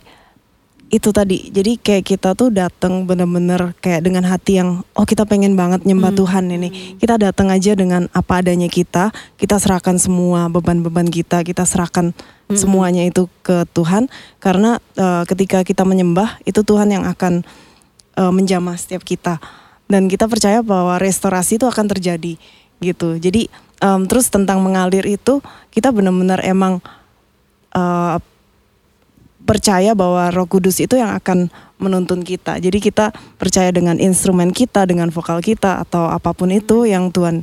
itu 0.92 1.10
tadi. 1.16 1.48
Jadi 1.48 1.80
kayak 1.80 2.04
kita 2.04 2.36
tuh 2.36 2.52
datang 2.52 3.08
bener-bener 3.08 3.72
kayak 3.80 4.04
dengan 4.04 4.28
hati 4.28 4.60
yang 4.60 4.84
oh 4.92 5.08
kita 5.08 5.24
pengen 5.24 5.56
banget 5.56 5.88
nyembah 5.88 6.12
Tuhan 6.12 6.52
ini. 6.52 7.00
Kita 7.00 7.16
datang 7.16 7.48
aja 7.48 7.72
dengan 7.72 8.12
apa 8.12 8.44
adanya 8.44 8.68
kita. 8.68 9.16
Kita 9.40 9.56
serahkan 9.56 9.96
semua 9.96 10.52
beban-beban 10.52 11.08
kita. 11.08 11.48
Kita 11.48 11.64
serahkan 11.64 12.12
semuanya 12.52 13.08
itu 13.08 13.32
ke 13.40 13.64
Tuhan. 13.72 14.12
Karena 14.44 14.84
eh, 15.00 15.24
ketika 15.32 15.64
kita 15.64 15.88
menyembah 15.88 16.44
itu 16.44 16.60
Tuhan 16.60 16.92
yang 16.92 17.08
akan 17.08 17.48
eh, 18.20 18.32
menjamah 18.36 18.76
setiap 18.76 19.08
kita. 19.08 19.40
Dan 19.88 20.12
kita 20.12 20.28
percaya 20.28 20.60
bahwa 20.60 21.00
restorasi 21.00 21.56
itu 21.56 21.72
akan 21.72 21.88
terjadi 21.88 22.36
gitu. 22.84 23.16
Jadi 23.16 23.48
em, 23.80 24.02
terus 24.08 24.28
tentang 24.32 24.64
mengalir 24.64 25.04
itu 25.04 25.44
kita 25.72 25.92
benar-benar 25.92 26.44
emang 26.44 26.80
eh, 27.76 28.16
percaya 29.44 29.92
bahwa 29.98 30.30
Roh 30.32 30.48
Kudus 30.48 30.80
itu 30.80 30.96
yang 30.96 31.12
akan 31.18 31.50
menuntun 31.82 32.22
kita. 32.22 32.62
Jadi 32.62 32.78
kita 32.78 33.10
percaya 33.42 33.74
dengan 33.74 33.98
instrumen 33.98 34.54
kita, 34.54 34.86
dengan 34.86 35.10
vokal 35.10 35.42
kita 35.42 35.82
atau 35.82 36.08
apa 36.08 36.32
pun 36.32 36.54
itu 36.54 36.86
yang 36.86 37.10
Tuhan 37.10 37.42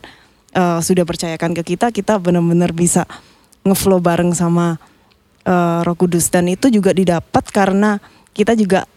uh, 0.54 0.78
sudah 0.78 1.02
percayakan 1.02 1.52
ke 1.58 1.74
kita, 1.74 1.90
kita 1.90 2.16
benar-benar 2.22 2.70
bisa 2.70 3.04
ngeflow 3.66 4.00
bareng 4.00 4.32
sama 4.32 4.80
eh, 5.44 5.80
Roh 5.84 5.96
Kudus 5.98 6.32
dan 6.32 6.48
itu 6.48 6.72
juga 6.72 6.96
didapat 6.96 7.44
karena 7.52 8.00
kita 8.32 8.56
juga 8.56 8.88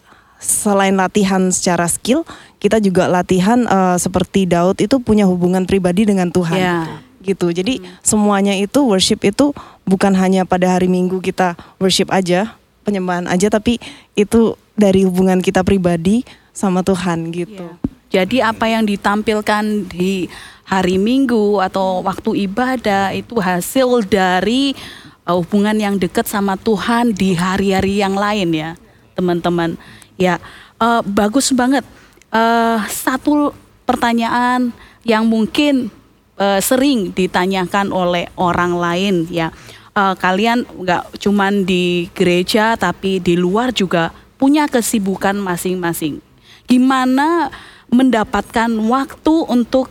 selain 0.42 0.96
latihan 0.98 1.52
secara 1.54 1.86
skill, 1.86 2.26
kita 2.58 2.80
juga 2.80 3.06
latihan 3.06 3.68
eh, 3.68 3.96
seperti 4.00 4.48
Daud 4.48 4.80
itu 4.80 4.96
punya 5.02 5.28
hubungan 5.28 5.68
pribadi 5.68 6.08
dengan 6.08 6.32
Tuhan. 6.32 6.58
Ya. 6.58 6.78
Gitu. 7.22 7.54
Jadi 7.54 7.78
semuanya 8.02 8.58
itu 8.58 8.82
worship 8.82 9.22
itu 9.22 9.54
bukan 9.86 10.10
hanya 10.18 10.42
pada 10.42 10.74
hari 10.74 10.90
Minggu 10.90 11.22
kita 11.22 11.54
worship 11.78 12.10
aja, 12.10 12.58
penyembahan 12.82 13.30
aja 13.30 13.48
tapi 13.48 13.78
itu 14.18 14.58
dari 14.74 15.06
hubungan 15.06 15.38
kita 15.38 15.62
pribadi 15.62 16.26
sama 16.52 16.84
Tuhan 16.84 17.32
gitu. 17.32 17.66
Ya. 17.66 17.92
Jadi 18.12 18.44
apa 18.44 18.68
yang 18.68 18.84
ditampilkan 18.84 19.88
di 19.88 20.28
hari 20.68 21.00
Minggu 21.00 21.64
atau 21.64 22.04
waktu 22.04 22.44
ibadah 22.44 23.16
itu 23.16 23.40
hasil 23.40 24.04
dari 24.04 24.76
uh, 25.24 25.40
hubungan 25.40 25.72
yang 25.80 25.94
dekat 25.96 26.28
sama 26.28 26.60
Tuhan 26.60 27.16
di 27.16 27.32
hari-hari 27.32 28.04
yang 28.04 28.12
lain 28.12 28.52
ya, 28.52 28.70
teman-teman. 29.16 29.80
Ya, 30.20 30.36
uh, 30.76 31.00
bagus 31.00 31.56
banget. 31.56 31.88
Uh, 32.28 32.80
satu 32.88 33.56
pertanyaan 33.88 34.72
yang 35.08 35.24
mungkin 35.24 35.88
uh, 36.36 36.60
sering 36.60 37.16
ditanyakan 37.16 37.92
oleh 37.92 38.28
orang 38.36 38.76
lain 38.76 39.24
ya. 39.32 39.52
Uh, 39.92 40.16
kalian 40.16 40.64
nggak 40.64 41.20
cuman 41.20 41.68
di 41.68 42.08
gereja 42.16 42.80
tapi 42.80 43.20
di 43.20 43.36
luar 43.36 43.76
juga 43.76 44.08
punya 44.40 44.66
kesibukan 44.66 45.38
masing-masing. 45.38 46.18
Gimana 46.66 47.52
mendapatkan 47.92 48.72
waktu 48.88 49.34
untuk 49.46 49.86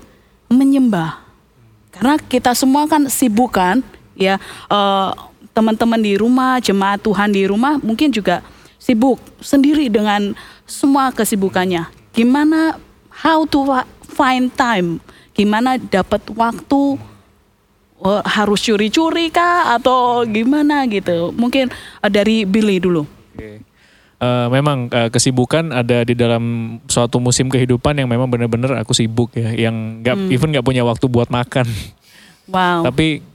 menyembah? 0.51 1.21
Karena 1.95 2.19
kita 2.19 2.51
semua 2.51 2.89
kan 2.89 3.07
sibuk 3.07 3.55
kan, 3.55 3.79
ya 4.15 4.35
eh, 4.67 5.09
teman-teman 5.55 5.99
di 5.99 6.19
rumah, 6.19 6.59
jemaat 6.59 6.99
Tuhan 7.03 7.31
di 7.31 7.47
rumah 7.47 7.79
mungkin 7.79 8.11
juga 8.11 8.43
sibuk 8.79 9.19
sendiri 9.39 9.87
dengan 9.87 10.35
semua 10.67 11.15
kesibukannya. 11.15 11.87
Gimana 12.11 12.75
how 13.11 13.47
to 13.47 13.63
find 14.03 14.51
time? 14.55 14.99
Gimana 15.31 15.79
dapat 15.79 16.27
waktu? 16.35 16.99
Eh, 18.01 18.23
harus 18.25 18.59
curi-curi 18.65 19.29
kah 19.29 19.77
atau 19.77 20.25
gimana 20.25 20.85
gitu? 20.89 21.31
Mungkin 21.33 21.69
eh, 21.71 22.11
dari 22.11 22.43
Billy 22.43 22.81
dulu. 22.81 23.05
Eh, 24.21 24.47
memang 24.53 24.85
eh, 24.93 25.09
kesibukan 25.09 25.73
ada 25.73 26.05
di 26.05 26.13
dalam 26.13 26.77
suatu 26.85 27.17
musim 27.17 27.49
kehidupan 27.49 27.97
yang 27.97 28.05
memang 28.05 28.29
benar-benar 28.29 28.77
aku 28.77 28.93
sibuk 28.93 29.33
ya, 29.33 29.49
yang 29.49 30.05
nggak 30.05 30.29
even 30.29 30.53
nggak 30.53 30.61
punya 30.61 30.85
waktu 30.85 31.09
buat 31.09 31.33
makan. 31.33 31.65
Wow. 32.45 32.85
Tapi 32.85 33.25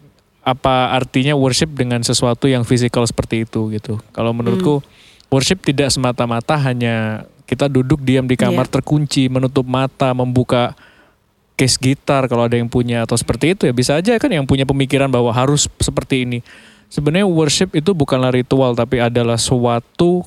apa 0.46 0.94
artinya 0.94 1.35
worship 1.35 1.75
dengan 1.75 2.06
sesuatu 2.06 2.46
yang 2.46 2.62
fisikal 2.62 3.02
seperti 3.02 3.42
itu 3.42 3.66
gitu? 3.75 3.99
Kalau 4.14 4.30
menurutku 4.30 4.78
worship 5.26 5.58
tidak 5.66 5.90
semata-mata 5.90 6.54
hanya 6.54 7.26
kita 7.50 7.66
duduk 7.66 7.99
diam 8.06 8.30
di 8.30 8.38
kamar 8.38 8.70
Iya. 8.70 8.78
terkunci, 8.78 9.26
menutup 9.26 9.66
mata, 9.66 10.14
membuka 10.14 10.78
case 11.56 11.80
gitar 11.80 12.28
kalau 12.28 12.44
ada 12.44 12.54
yang 12.60 12.68
punya 12.68 13.08
atau 13.08 13.16
seperti 13.16 13.56
itu 13.56 13.64
ya 13.64 13.72
bisa 13.72 13.96
aja 13.96 14.12
kan 14.20 14.28
yang 14.28 14.44
punya 14.44 14.68
pemikiran 14.68 15.08
bahwa 15.08 15.32
harus 15.32 15.66
seperti 15.80 16.28
ini. 16.28 16.38
Sebenarnya 16.86 17.26
worship 17.26 17.75
itu 17.75 17.96
bukanlah 17.96 18.30
ritual 18.30 18.76
tapi 18.76 19.02
adalah 19.02 19.40
suatu 19.40 20.22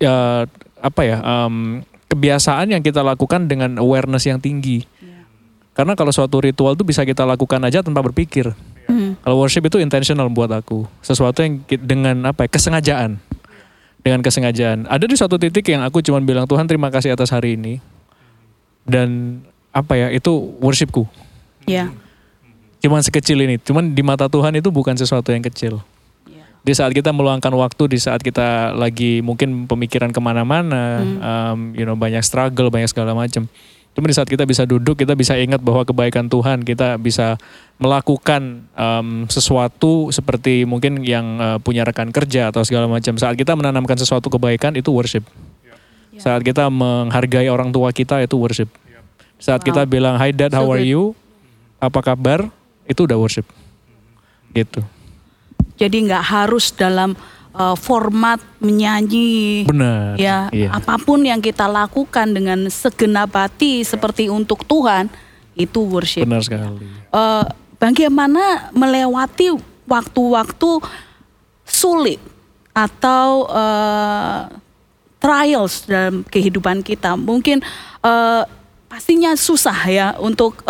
ya 0.00 0.48
apa 0.82 1.00
ya 1.06 1.22
em, 1.22 1.86
kebiasaan 2.10 2.74
yang 2.74 2.82
kita 2.82 3.04
lakukan 3.04 3.46
dengan 3.46 3.78
awareness 3.78 4.26
yang 4.26 4.40
tinggi. 4.42 4.88
Karena 5.72 5.96
kalau 5.96 6.12
suatu 6.12 6.40
ritual 6.44 6.76
itu 6.76 6.84
bisa 6.84 7.00
kita 7.06 7.24
lakukan 7.24 7.56
aja 7.64 7.80
tanpa 7.80 8.04
berpikir. 8.04 8.52
Hmm. 8.90 9.16
Kalau 9.24 9.40
worship 9.40 9.64
itu 9.64 9.80
intentional 9.80 10.28
buat 10.28 10.52
aku, 10.52 10.84
sesuatu 11.00 11.40
yang 11.40 11.64
dengan 11.64 12.28
apa 12.28 12.44
ya 12.44 12.48
kesengajaan, 12.52 13.16
dengan 14.04 14.20
kesengajaan. 14.20 14.84
Ada 14.84 15.08
di 15.08 15.16
suatu 15.16 15.40
titik 15.40 15.64
yang 15.72 15.80
aku 15.80 16.04
cuma 16.04 16.20
bilang 16.20 16.44
Tuhan 16.44 16.68
terima 16.68 16.92
kasih 16.92 17.16
atas 17.16 17.32
hari 17.32 17.56
ini 17.56 17.80
dan 18.84 19.40
apa 19.72 19.92
ya 19.96 20.08
itu 20.12 20.30
worshipku. 20.60 21.08
Ya. 21.64 21.88
Cuman 22.84 23.00
sekecil 23.00 23.38
ini, 23.40 23.56
cuman 23.62 23.94
di 23.94 24.02
mata 24.04 24.26
Tuhan 24.28 24.52
itu 24.58 24.68
bukan 24.68 24.92
sesuatu 24.98 25.32
yang 25.32 25.40
kecil. 25.40 25.80
Ya. 26.28 26.44
Di 26.60 26.72
saat 26.76 26.92
kita 26.92 27.14
meluangkan 27.14 27.50
waktu, 27.54 27.94
di 27.94 27.98
saat 27.98 28.20
kita 28.20 28.76
lagi 28.76 29.24
mungkin 29.24 29.64
pemikiran 29.70 30.10
ke 30.10 30.20
mana-mana, 30.20 31.00
um, 31.00 31.72
you 31.72 31.86
know 31.86 31.96
banyak 31.96 32.20
struggle, 32.20 32.68
banyak 32.68 32.90
segala 32.90 33.16
macam. 33.16 33.48
Cuma 33.92 34.08
di 34.08 34.16
saat 34.16 34.24
kita 34.24 34.48
bisa 34.48 34.64
duduk, 34.64 34.96
kita 34.96 35.12
bisa 35.12 35.36
ingat 35.36 35.60
bahwa 35.60 35.84
kebaikan 35.84 36.24
Tuhan, 36.24 36.64
kita 36.64 36.96
bisa 36.96 37.36
melakukan 37.76 38.64
um, 38.72 39.28
sesuatu 39.28 40.08
seperti 40.08 40.64
mungkin 40.64 41.04
yang 41.04 41.36
uh, 41.36 41.58
punya 41.60 41.84
rekan 41.84 42.08
kerja 42.08 42.48
atau 42.48 42.64
segala 42.64 42.88
macam. 42.88 43.20
Saat 43.20 43.36
kita 43.36 43.52
menanamkan 43.52 44.00
sesuatu 44.00 44.32
kebaikan 44.32 44.72
itu 44.80 44.88
worship. 44.90 45.28
Saat 46.16 46.40
kita 46.40 46.72
menghargai 46.72 47.52
orang 47.52 47.68
tua 47.68 47.92
kita 47.92 48.24
itu 48.24 48.40
worship. 48.40 48.72
Saat 49.42 49.66
kita 49.66 49.82
bilang, 49.82 50.14
Hi 50.22 50.30
Dad, 50.30 50.54
how 50.54 50.70
are 50.70 50.78
you? 50.78 51.18
Apa 51.82 51.98
kabar? 51.98 52.46
Itu 52.86 53.10
udah 53.10 53.18
worship. 53.18 53.42
Gitu. 54.54 54.78
Jadi 55.74 56.06
nggak 56.06 56.22
harus 56.22 56.70
dalam 56.70 57.18
uh, 57.50 57.74
format 57.74 58.38
menyanyi. 58.62 59.66
Benar. 59.66 60.14
Ya, 60.14 60.46
Iya. 60.54 60.70
apa 60.78 60.94
pun 61.02 61.26
yang 61.26 61.42
kita 61.42 61.66
lakukan 61.66 62.30
dengan 62.30 62.70
segenap 62.70 63.34
hati 63.34 63.82
seperti 63.82 64.30
untuk 64.30 64.62
Tuhan 64.62 65.10
itu 65.58 65.82
worship. 65.90 66.22
Benar 66.22 66.46
sekali. 66.46 66.86
Eh, 67.10 67.44
bagaimana 67.82 68.70
melewati 68.70 69.58
waktu-waktu 69.90 70.70
sulit 71.66 72.22
atau 72.70 73.50
eh, 73.50 74.40
trials 75.18 75.82
dalam 75.90 76.22
kehidupan 76.30 76.86
kita? 76.86 77.18
Mungkin 77.18 77.58
eh, 78.06 78.42
pastinya 78.92 79.32
susah 79.32 79.78
ya 79.88 80.08
untuk 80.20 80.60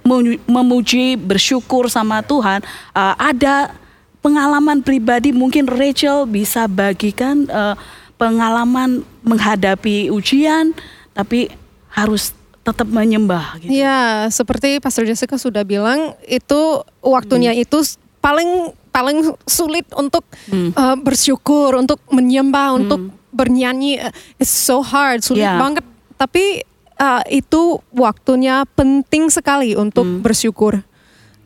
memu- 0.00 0.40
memuji, 0.48 1.12
bersyukur 1.14 1.92
sama 1.92 2.24
Tuhan. 2.24 2.64
Eh, 2.96 3.14
ada 3.20 3.76
pengalaman 4.24 4.80
pribadi 4.80 5.28
mungkin 5.30 5.68
Rachel 5.68 6.24
bisa 6.24 6.64
bagikan 6.64 7.44
eh, 7.44 7.76
pengalaman 8.16 9.04
menghadapi 9.20 10.08
ujian, 10.08 10.72
tapi 11.12 11.52
harus 11.92 12.32
tetap 12.64 12.88
menyembah. 12.88 13.60
Gitu. 13.60 13.76
Ya, 13.76 14.24
seperti 14.26 14.80
Pastor 14.80 15.04
Jessica 15.04 15.36
sudah 15.36 15.62
bilang, 15.62 16.16
itu 16.24 16.80
waktunya 16.98 17.52
itu 17.52 17.84
s- 17.84 18.00
paling 18.18 18.72
paling 18.88 19.36
sulit 19.44 19.84
untuk 19.92 20.24
uh, 20.50 20.96
bersyukur, 20.96 21.76
untuk 21.76 22.00
menyembah, 22.08 22.72
untuk 22.74 23.12
bernyanyi. 23.28 24.00
Uh, 24.00 24.10
It's 24.40 24.48
so 24.48 24.80
hard, 24.80 25.20
sulit 25.20 25.44
Ya. 25.44 25.60
banget. 25.60 25.84
Tapi 26.16 26.64
uh, 27.00 27.22
itu 27.28 27.80
waktunya 27.92 28.64
penting 28.76 29.28
sekali 29.28 29.76
untuk 29.76 30.04
bersyukur. 30.20 30.80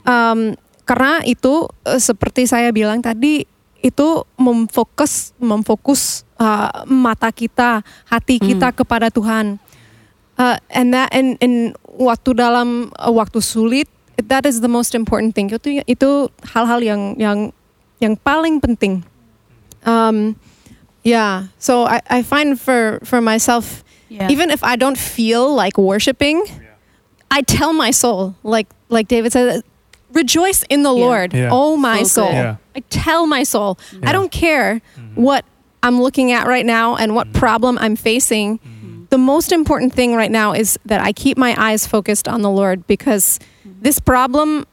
Um, 0.06 0.56
karena 0.86 1.22
itu 1.22 1.70
uh, 1.86 2.00
seperti 2.00 2.50
saya 2.50 2.74
bilang 2.74 3.02
tadi, 3.02 3.46
itu 3.80 4.08
memfokus 4.36 5.32
memfokus 5.40 6.24
uh, 6.36 6.84
mata 6.88 7.32
kita, 7.32 7.80
hati 8.08 8.36
kita 8.40 8.72
kepada 8.74 9.08
Tuhan. 9.08 9.60
Uh, 10.40 10.56
and 10.72 10.96
that 10.96 11.12
and, 11.12 11.36
and 11.44 11.76
waktu 11.84 12.32
dalam 12.32 12.88
uh, 12.96 13.12
waktu 13.12 13.44
sulit 13.44 13.88
that 14.16 14.48
is 14.48 14.64
the 14.64 14.72
most 14.72 14.96
important 14.96 15.36
thing. 15.36 15.52
Itu 15.52 15.84
itu 15.84 16.10
hal-hal 16.44 16.80
yang 16.80 17.16
yang 17.20 17.38
yang 18.00 18.16
paling 18.16 18.60
penting. 18.60 19.04
Um 19.84 20.36
yeah. 21.04 21.52
So 21.60 21.84
I, 21.84 22.00
I 22.08 22.20
find 22.24 22.56
for 22.56 23.00
for 23.04 23.20
myself 23.20 23.84
Yeah. 24.10 24.28
even 24.28 24.50
if 24.50 24.62
I 24.62 24.76
don't 24.76 24.98
feel 24.98 25.54
like 25.54 25.78
worshiping 25.78 26.44
I 27.30 27.42
tell 27.42 27.72
my 27.72 27.92
soul 27.92 28.34
like 28.42 28.68
like 28.88 29.08
David 29.08 29.32
said 29.32 29.62
rejoice 30.12 30.64
in 30.68 30.82
the 30.82 30.92
Yeah. 30.92 31.04
Lord 31.04 31.32
Yeah. 31.32 31.48
oh 31.52 31.76
my 31.76 32.02
So 32.02 32.24
soul. 32.24 32.32
Yeah. 32.32 32.56
I 32.74 32.80
tell 32.90 33.26
my 33.26 33.44
soul 33.44 33.78
I 34.02 34.12
don't 34.12 34.32
care 34.32 34.82
mm-hmm. 34.96 35.22
what 35.22 35.44
I'm 35.82 36.02
looking 36.02 36.32
at 36.32 36.46
right 36.46 36.66
now 36.66 36.96
and 36.96 37.14
what 37.14 37.28
mm-hmm. 37.28 37.38
problem 37.38 37.78
I'm 37.78 37.96
facing 37.96 38.58
mm-hmm. 38.58 39.04
the 39.10 39.18
most 39.18 39.52
important 39.52 39.94
thing 39.94 40.14
right 40.14 40.30
now 40.30 40.52
is 40.52 40.78
that 40.84 41.00
I 41.00 41.12
keep 41.12 41.38
my 41.38 41.54
eyes 41.56 41.86
focused 41.86 42.28
on 42.28 42.42
the 42.42 42.50
Lord 42.50 42.86
because 42.86 43.38
this 43.80 43.98
problem, 43.98 44.66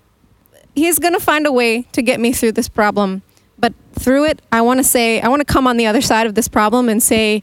He's 0.75 0.99
going 0.99 1.13
to 1.13 1.19
find 1.19 1.47
a 1.47 1.51
way 1.51 1.83
to 1.93 2.01
get 2.01 2.19
me 2.19 2.31
through 2.33 2.51
this 2.51 2.69
problem. 2.69 3.23
But 3.57 3.73
through 3.93 4.25
it, 4.25 4.41
I 4.51 4.61
want 4.61 4.79
to 4.79 4.83
say, 4.83 5.19
I 5.21 5.27
want 5.27 5.39
to 5.39 5.51
come 5.51 5.65
on 5.65 5.77
the 5.77 5.87
other 5.87 6.01
side 6.01 6.27
of 6.27 6.35
this 6.35 6.47
problem 6.47 6.87
and 6.87 7.01
say, 7.01 7.41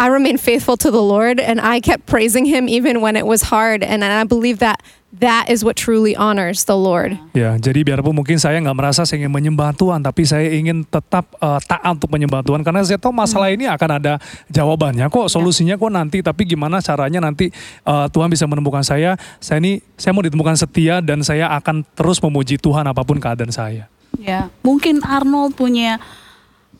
I 0.00 0.08
remain 0.08 0.40
faithful 0.40 0.80
to 0.80 0.88
the 0.88 1.04
Lord 1.04 1.36
and 1.36 1.60
I 1.60 1.84
kept 1.84 2.08
praising 2.08 2.48
Him 2.48 2.72
even 2.72 3.04
when 3.04 3.20
it 3.20 3.28
was 3.28 3.52
hard. 3.52 3.84
And 3.84 4.00
I 4.00 4.24
believe 4.24 4.64
that 4.64 4.80
that 5.20 5.52
is 5.52 5.60
what 5.60 5.76
truly 5.76 6.16
honors 6.16 6.64
the 6.64 6.72
Lord. 6.72 7.20
Ya, 7.36 7.60
jadi 7.60 7.84
biarpun 7.84 8.16
mungkin 8.16 8.40
saya 8.40 8.56
nggak 8.64 8.76
merasa 8.80 9.04
saya 9.04 9.20
ingin 9.20 9.28
menyembah 9.28 9.76
Tuhan, 9.76 10.00
tapi 10.00 10.24
saya 10.24 10.48
ingin 10.56 10.88
tetap 10.88 11.28
eh, 11.36 11.60
taat 11.68 12.00
untuk 12.00 12.08
menyembah 12.16 12.40
Tuhan 12.40 12.64
karena 12.64 12.80
saya 12.80 12.96
tahu 12.96 13.12
masalah 13.12 13.52
ini 13.52 13.68
akan 13.68 14.00
ada 14.00 14.16
jawabannya 14.48 15.04
kok, 15.12 15.28
solusinya 15.28 15.76
kok 15.76 15.92
nanti. 15.92 16.24
Tapi 16.24 16.48
gimana 16.48 16.80
caranya 16.80 17.20
nanti 17.20 17.52
eh, 17.84 18.06
Tuhan 18.08 18.32
bisa 18.32 18.48
menemukan 18.48 18.80
saya? 18.80 19.20
Saya 19.36 19.60
ini 19.60 19.84
saya 20.00 20.16
mau 20.16 20.24
ditemukan 20.24 20.56
setia 20.56 21.04
dan 21.04 21.20
saya 21.20 21.52
akan 21.60 21.84
terus 21.92 22.16
memuji 22.24 22.56
Tuhan 22.56 22.88
apa 22.88 23.04
pun 23.04 23.20
keadaan 23.20 23.52
saya. 23.52 23.84
Ya, 24.16 24.48
mungkin 24.64 25.04
Arnold 25.04 25.60
punya 25.60 26.00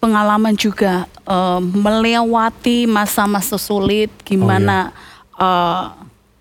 pengalaman 0.01 0.57
juga 0.57 1.05
eh, 1.23 1.61
melewati 1.61 2.89
masa-masa 2.89 3.55
sulit, 3.55 4.09
gimana 4.25 4.91
eh, 5.37 5.85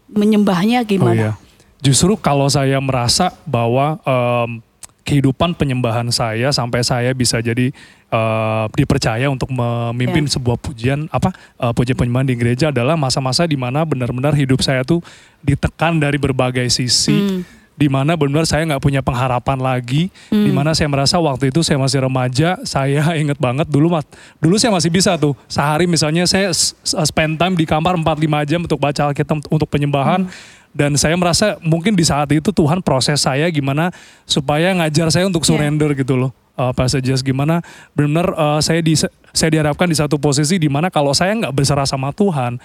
menyembahnya 0.10 0.82
Oh 0.82 0.88
gimana? 0.88 1.14
iya. 1.14 1.34
Justru 1.80 2.16
kalau 2.16 2.48
saya 2.48 2.76
merasa 2.80 3.32
bahwa 3.46 4.00
em, 4.04 4.60
kehidupan 5.00 5.56
penyembahan 5.56 6.12
saya 6.12 6.52
sampai 6.52 6.84
saya 6.84 7.12
bisa 7.14 7.40
jadi 7.40 7.72
eh, 8.10 8.66
dipercaya 8.74 9.28
untuk 9.28 9.48
memimpin 9.50 10.26
Ya. 10.26 10.34
sebuah 10.34 10.58
pujian 10.58 11.08
apa 11.08 11.30
eh, 11.56 11.72
pujian 11.72 11.96
penyembahan 11.96 12.28
di 12.28 12.36
gereja 12.36 12.68
adalah 12.68 12.96
masa-masa 12.96 13.44
di 13.44 13.56
mana 13.56 13.84
benar-benar 13.84 14.36
hidup 14.36 14.60
saya 14.60 14.84
tuh 14.84 15.00
ditekan 15.40 16.00
dari 16.00 16.16
berbagai 16.16 16.68
sisi. 16.68 17.16
Hmm. 17.16 17.42
Di 17.80 17.88
mana 17.88 18.20
benar-benar 18.20 18.44
saya 18.44 18.68
nggak 18.68 18.84
punya 18.84 19.00
pengharapan 19.00 19.56
lagi, 19.56 20.12
di 20.28 20.52
mana 20.52 20.76
saya 20.76 20.92
merasa 20.92 21.16
waktu 21.16 21.48
itu 21.48 21.64
saya 21.64 21.80
masih 21.80 22.04
remaja, 22.04 22.60
saya 22.68 23.08
inget 23.24 23.40
banget 23.40 23.72
dulu 23.72 23.96
mat, 23.96 24.04
dulu 24.44 24.60
saya 24.60 24.76
masih 24.76 24.92
bisa 24.92 25.16
tuh. 25.16 25.32
Sehari 25.48 25.88
misalnya 25.88 26.28
saya 26.28 26.52
spend 26.84 27.40
time 27.40 27.56
di 27.56 27.64
kamar 27.64 27.96
4-5 27.96 28.50
jam 28.52 28.60
untuk 28.68 28.84
baca 28.84 29.08
Alkitab 29.08 29.48
untuk 29.48 29.72
penyembahan, 29.72 30.28
dan 30.76 31.00
saya 31.00 31.16
merasa 31.16 31.56
mungkin 31.64 31.96
di 31.96 32.04
saat 32.04 32.28
itu 32.36 32.52
Tuhan 32.52 32.84
proses 32.84 33.24
saya 33.24 33.48
gimana 33.48 33.96
supaya 34.28 34.76
ngajar 34.76 35.08
saya 35.10 35.26
untuk 35.26 35.48
Yeah. 35.48 35.56
surrender 35.56 35.96
gitu 35.96 36.20
loh. 36.20 36.36
Uh, 36.60 36.76
passages 36.76 37.24
gimana 37.24 37.64
benar 37.96 38.36
uh, 38.36 38.60
saya 38.60 38.84
di 38.84 38.92
saya 39.32 39.48
diharapkan 39.48 39.88
di 39.88 39.96
satu 39.96 40.20
posisi 40.20 40.60
di 40.60 40.68
mana 40.68 40.92
kalau 40.92 41.16
saya 41.16 41.32
nggak 41.32 41.56
berserah 41.56 41.88
sama 41.88 42.12
Tuhan 42.12 42.60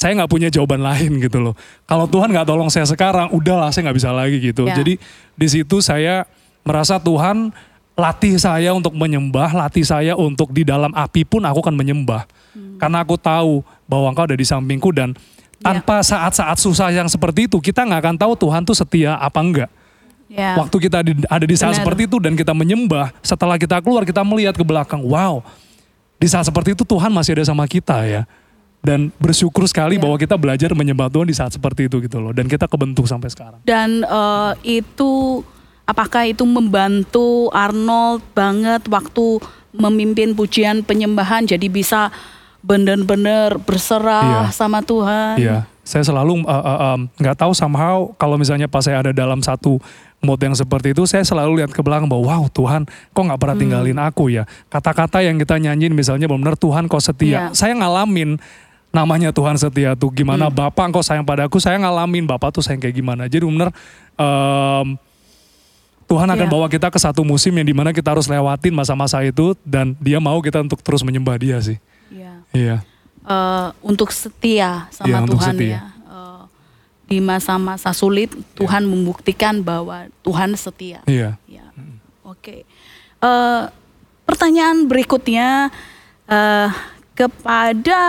saya 0.00 0.16
nggak 0.16 0.32
punya 0.32 0.48
jawaban 0.48 0.80
lain 0.80 1.20
gitu 1.20 1.44
loh. 1.44 1.54
Kalau 1.84 2.08
Tuhan 2.08 2.32
nggak 2.32 2.48
tolong 2.48 2.72
saya 2.72 2.88
sekarang, 2.88 3.28
udahlah 3.36 3.68
saya 3.68 3.92
nggak 3.92 3.98
bisa 4.00 4.10
lagi 4.16 4.40
gitu. 4.40 4.64
Ya. 4.64 4.80
Jadi 4.80 4.96
di 5.36 5.46
situ 5.52 5.84
saya 5.84 6.24
merasa 6.64 6.96
Tuhan 6.96 7.52
latih 8.00 8.40
saya 8.40 8.72
untuk 8.72 8.96
menyembah, 8.96 9.52
latih 9.52 9.84
saya 9.84 10.16
untuk 10.16 10.56
di 10.56 10.64
dalam 10.64 10.88
api 10.96 11.28
pun 11.28 11.44
aku 11.44 11.60
akan 11.60 11.76
menyembah. 11.76 12.24
Karena 12.80 13.04
aku 13.04 13.20
tahu 13.20 13.60
bahwa 13.84 14.08
Engkau 14.08 14.24
ada 14.24 14.32
di 14.40 14.46
sampingku 14.48 14.88
dan 14.88 15.12
tanpa 15.60 16.00
saat-saat 16.00 16.56
susah 16.56 16.88
yang 16.88 17.04
seperti 17.04 17.44
itu 17.44 17.60
kita 17.60 17.84
nggak 17.84 18.00
akan 18.00 18.16
tahu 18.16 18.32
Tuhan 18.40 18.64
tuh 18.64 18.72
setia 18.72 19.20
apa 19.20 19.36
enggak. 19.44 19.70
Ya. 20.32 20.56
Waktu 20.56 20.76
kita 20.88 20.98
di- 21.04 21.28
ada 21.28 21.44
di 21.44 21.56
saat 21.60 21.76
Benar. 21.76 21.84
seperti 21.84 22.08
itu 22.08 22.16
dan 22.16 22.32
kita 22.40 22.56
menyembah, 22.56 23.12
setelah 23.20 23.60
kita 23.60 23.76
keluar 23.84 24.08
kita 24.08 24.24
melihat 24.24 24.56
ke 24.56 24.64
belakang, 24.64 25.04
wow, 25.04 25.44
di 26.16 26.24
saat 26.24 26.48
seperti 26.48 26.72
itu 26.72 26.88
Tuhan 26.88 27.12
masih 27.12 27.36
ada 27.36 27.44
sama 27.44 27.68
kita 27.68 28.00
ya. 28.08 28.24
Dan 28.80 29.12
bersyukur 29.20 29.68
sekali 29.68 29.96
Ya. 29.96 30.02
bahwa 30.02 30.16
kita 30.16 30.34
belajar 30.34 30.72
menyembah 30.72 31.12
Tuhan 31.12 31.28
di 31.28 31.36
saat 31.36 31.52
seperti 31.52 31.86
itu 31.86 32.00
gitu 32.00 32.16
loh. 32.16 32.32
Dan 32.32 32.48
kita 32.48 32.64
kebentuk 32.64 33.04
sampai 33.04 33.28
sekarang. 33.28 33.60
Dan 33.60 34.00
eh, 34.02 34.52
itu 34.82 35.44
apakah 35.84 36.24
itu 36.24 36.42
membantu 36.44 37.52
Arnold 37.52 38.24
banget 38.32 38.88
waktu 38.88 39.42
memimpin 39.70 40.32
pujian 40.32 40.80
penyembahan 40.80 41.44
jadi 41.44 41.66
bisa 41.66 42.08
benar-benar 42.60 43.56
berserah 43.58 44.46
Iya. 44.46 44.52
sama 44.52 44.84
Tuhan. 44.84 45.34
Iya, 45.40 45.58
saya 45.80 46.04
selalu 46.04 46.44
uh, 46.44 46.52
uh, 46.52 46.78
um, 46.94 47.00
nggak 47.16 47.36
tahu 47.36 47.52
somehow 47.56 48.12
kalau 48.14 48.36
misalnya 48.36 48.68
pas 48.68 48.84
saya 48.84 49.00
ada 49.00 49.10
dalam 49.10 49.40
satu 49.40 49.80
mode 50.20 50.44
yang 50.44 50.52
seperti 50.52 50.92
itu, 50.92 51.08
saya 51.08 51.24
selalu 51.24 51.64
lihat 51.64 51.72
ke 51.72 51.80
belakang 51.80 52.04
bahwa 52.04 52.36
wow 52.36 52.44
Tuhan, 52.52 52.84
kok 52.84 53.22
nggak 53.24 53.40
pernah 53.40 53.56
tinggalin 53.56 53.98
aku 53.98 54.28
ya. 54.28 54.44
Kata-kata 54.68 55.24
yang 55.24 55.40
kita 55.40 55.56
nyanyiin 55.56 55.96
misalnya 55.96 56.28
benar 56.28 56.54
Tuhan 56.60 56.84
kok 56.86 57.00
setia. 57.00 57.48
Iya. 57.48 57.56
Saya 57.56 57.72
ngalamin 57.80 58.36
namanya 58.90 59.30
Tuhan 59.30 59.54
setia 59.54 59.94
tuh 59.94 60.10
gimana 60.10 60.50
Bapak 60.50 60.82
engkau 60.84 61.00
sayang 61.00 61.22
padaku, 61.22 61.56
saya 61.56 61.78
ngalamin 61.78 62.26
Bapak 62.26 62.50
tuh 62.50 62.60
sayang 62.60 62.78
kayak 62.78 62.92
gimana. 62.92 63.26
Jadi 63.26 63.42
benar 63.42 63.70
um, 64.14 64.98
Tuhan 66.04 66.26
akan 66.26 66.42
Iya. 66.42 66.50
bawa 66.50 66.66
kita 66.66 66.90
ke 66.90 66.98
satu 66.98 67.22
musim 67.22 67.54
yang 67.54 67.62
di 67.62 67.70
mana 67.70 67.94
kita 67.94 68.10
harus 68.10 68.26
lewatin 68.26 68.74
masa-masa 68.74 69.22
itu 69.22 69.54
dan 69.62 69.94
Dia 69.96 70.18
mau 70.18 70.42
kita 70.42 70.58
untuk 70.58 70.82
terus 70.82 71.00
menyembah 71.00 71.38
Dia 71.38 71.58
sih. 71.60 71.78
Iya. 72.10 72.34
Iya, 72.50 72.76
Eh, 73.20 73.68
untuk 73.80 74.10
setia 74.10 74.90
sama 74.90 75.22
untuk 75.22 75.38
Tuhan 75.38 75.54
setia. 75.54 75.70
ya. 75.70 75.82
Eh, 76.10 76.42
di 77.06 77.18
masa-masa 77.20 77.94
sulit 77.94 78.26
Tuhan 78.54 78.82
membuktikan 78.82 79.62
bahwa 79.62 80.10
Tuhan 80.20 80.50
setia. 80.54 80.98
iya. 81.06 81.38
Ya. 81.46 81.62
Oke. 82.26 82.66
Eh, 83.20 83.62
pertanyaan 84.24 84.82
berikutnya 84.84 85.70
eh, 86.26 86.68
kepada 87.20 88.04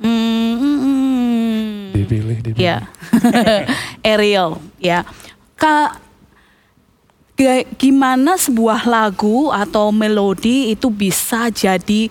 hmm, 0.00 0.52
hmm, 0.56 0.78
hmm. 0.80 1.66
Dipilih, 1.92 2.36
dipilih. 2.40 2.64
ya 2.64 2.88
Ariel 4.16 4.56
ya 4.80 5.04
Kak 5.60 6.00
ga- 7.36 7.68
gimana 7.76 8.40
sebuah 8.40 8.88
lagu 8.88 9.52
atau 9.52 9.92
melodi 9.92 10.72
itu 10.72 10.88
bisa 10.88 11.52
jadi 11.52 12.08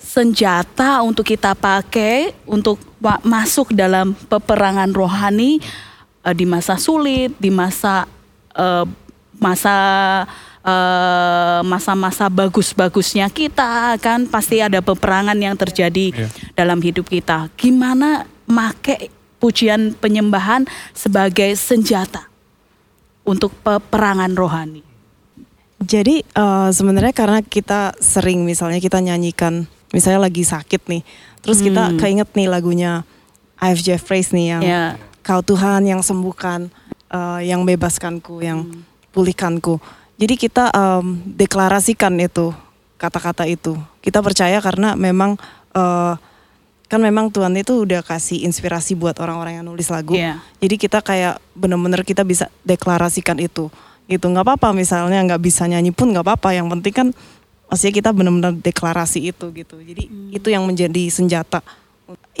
senjata 0.00 1.04
untuk 1.04 1.28
kita 1.28 1.52
pakai 1.52 2.32
untuk 2.48 2.80
masuk 3.20 3.76
dalam 3.76 4.16
peperangan 4.16 4.96
rohani 4.96 5.60
eh, 6.24 6.32
di 6.32 6.48
masa 6.48 6.80
sulit, 6.80 7.36
di 7.36 7.52
masa 7.52 8.08
eh, 8.56 8.88
masa 9.36 9.76
eh, 10.60 11.60
masa-masa 11.62 12.28
bagus-bagusnya 12.28 13.28
kita 13.28 13.96
kan 13.96 14.24
pasti 14.24 14.60
ada 14.60 14.80
peperangan 14.80 15.36
yang 15.36 15.54
terjadi 15.54 16.12
Iya. 16.12 16.28
dalam 16.54 16.78
hidup 16.78 17.06
kita. 17.06 17.48
Gimana 17.54 18.22
make 18.44 19.08
pujian 19.36 19.94
penyembahan 19.94 20.64
sebagai 20.92 21.56
senjata 21.56 22.28
untuk 23.22 23.56
peperangan 23.58 24.32
rohani? 24.32 24.84
Jadi 25.80 26.20
eh, 26.20 26.68
sebenarnya 26.70 27.12
karena 27.12 27.40
kita 27.40 27.96
sering 27.96 28.44
misalnya 28.44 28.78
kita 28.78 29.00
nyanyikan 29.00 29.64
misalnya 29.90 30.28
lagi 30.28 30.44
sakit 30.44 30.86
nih, 30.86 31.02
terus 31.40 31.58
kita 31.58 31.88
Hmm. 31.88 31.96
keinget 31.96 32.28
nih 32.30 32.46
lagunya 32.46 33.02
IF 33.58 33.80
Jeffreys 33.80 34.30
nih 34.30 34.46
yang 34.50 34.62
Ya. 34.62 34.84
Kau 35.20 35.40
Tuhan 35.40 35.84
yang 35.84 36.00
sembuhkan, 36.00 36.68
eh, 37.08 37.40
yang 37.44 37.64
bebaskanku, 37.64 38.40
yang 38.40 38.64
Hmm. 38.64 38.84
pulihkanku. 39.10 39.80
Jadi 40.20 40.34
kita 40.36 40.68
em, 40.68 41.16
deklarasikan 41.24 42.12
itu 42.20 42.52
kata-kata 43.00 43.48
itu. 43.48 43.72
Kita 44.04 44.20
percaya 44.20 44.60
karena 44.60 44.92
memang 44.92 45.40
eh, 45.72 46.14
kan 46.90 47.00
memang 47.00 47.32
Tuhan 47.32 47.54
itu 47.56 47.88
udah 47.88 48.04
kasih 48.04 48.44
inspirasi 48.44 48.98
buat 48.98 49.16
orang-orang 49.16 49.62
yang 49.62 49.64
nulis 49.64 49.88
lagu. 49.88 50.12
Iya. 50.12 50.42
Jadi 50.60 50.74
kita 50.76 51.00
kayak 51.00 51.40
bener-bener 51.56 52.04
kita 52.04 52.20
bisa 52.26 52.52
deklarasikan 52.66 53.40
itu. 53.40 53.72
Gitu 54.10 54.26
nggak 54.26 54.42
apa-apa 54.44 54.76
misalnya 54.76 55.22
nggak 55.24 55.40
bisa 55.40 55.64
nyanyi 55.64 55.94
pun 55.94 56.12
nggak 56.12 56.26
apa-apa. 56.26 56.52
Yang 56.52 56.68
penting 56.76 56.92
kan 56.92 57.08
maksudnya 57.70 57.94
kita 57.94 58.10
bener-bener 58.12 58.52
deklarasi 58.60 59.32
itu 59.32 59.46
gitu. 59.56 59.78
Jadi 59.80 60.10
Hmm. 60.10 60.36
itu 60.36 60.48
yang 60.52 60.66
menjadi 60.68 61.08
senjata 61.08 61.64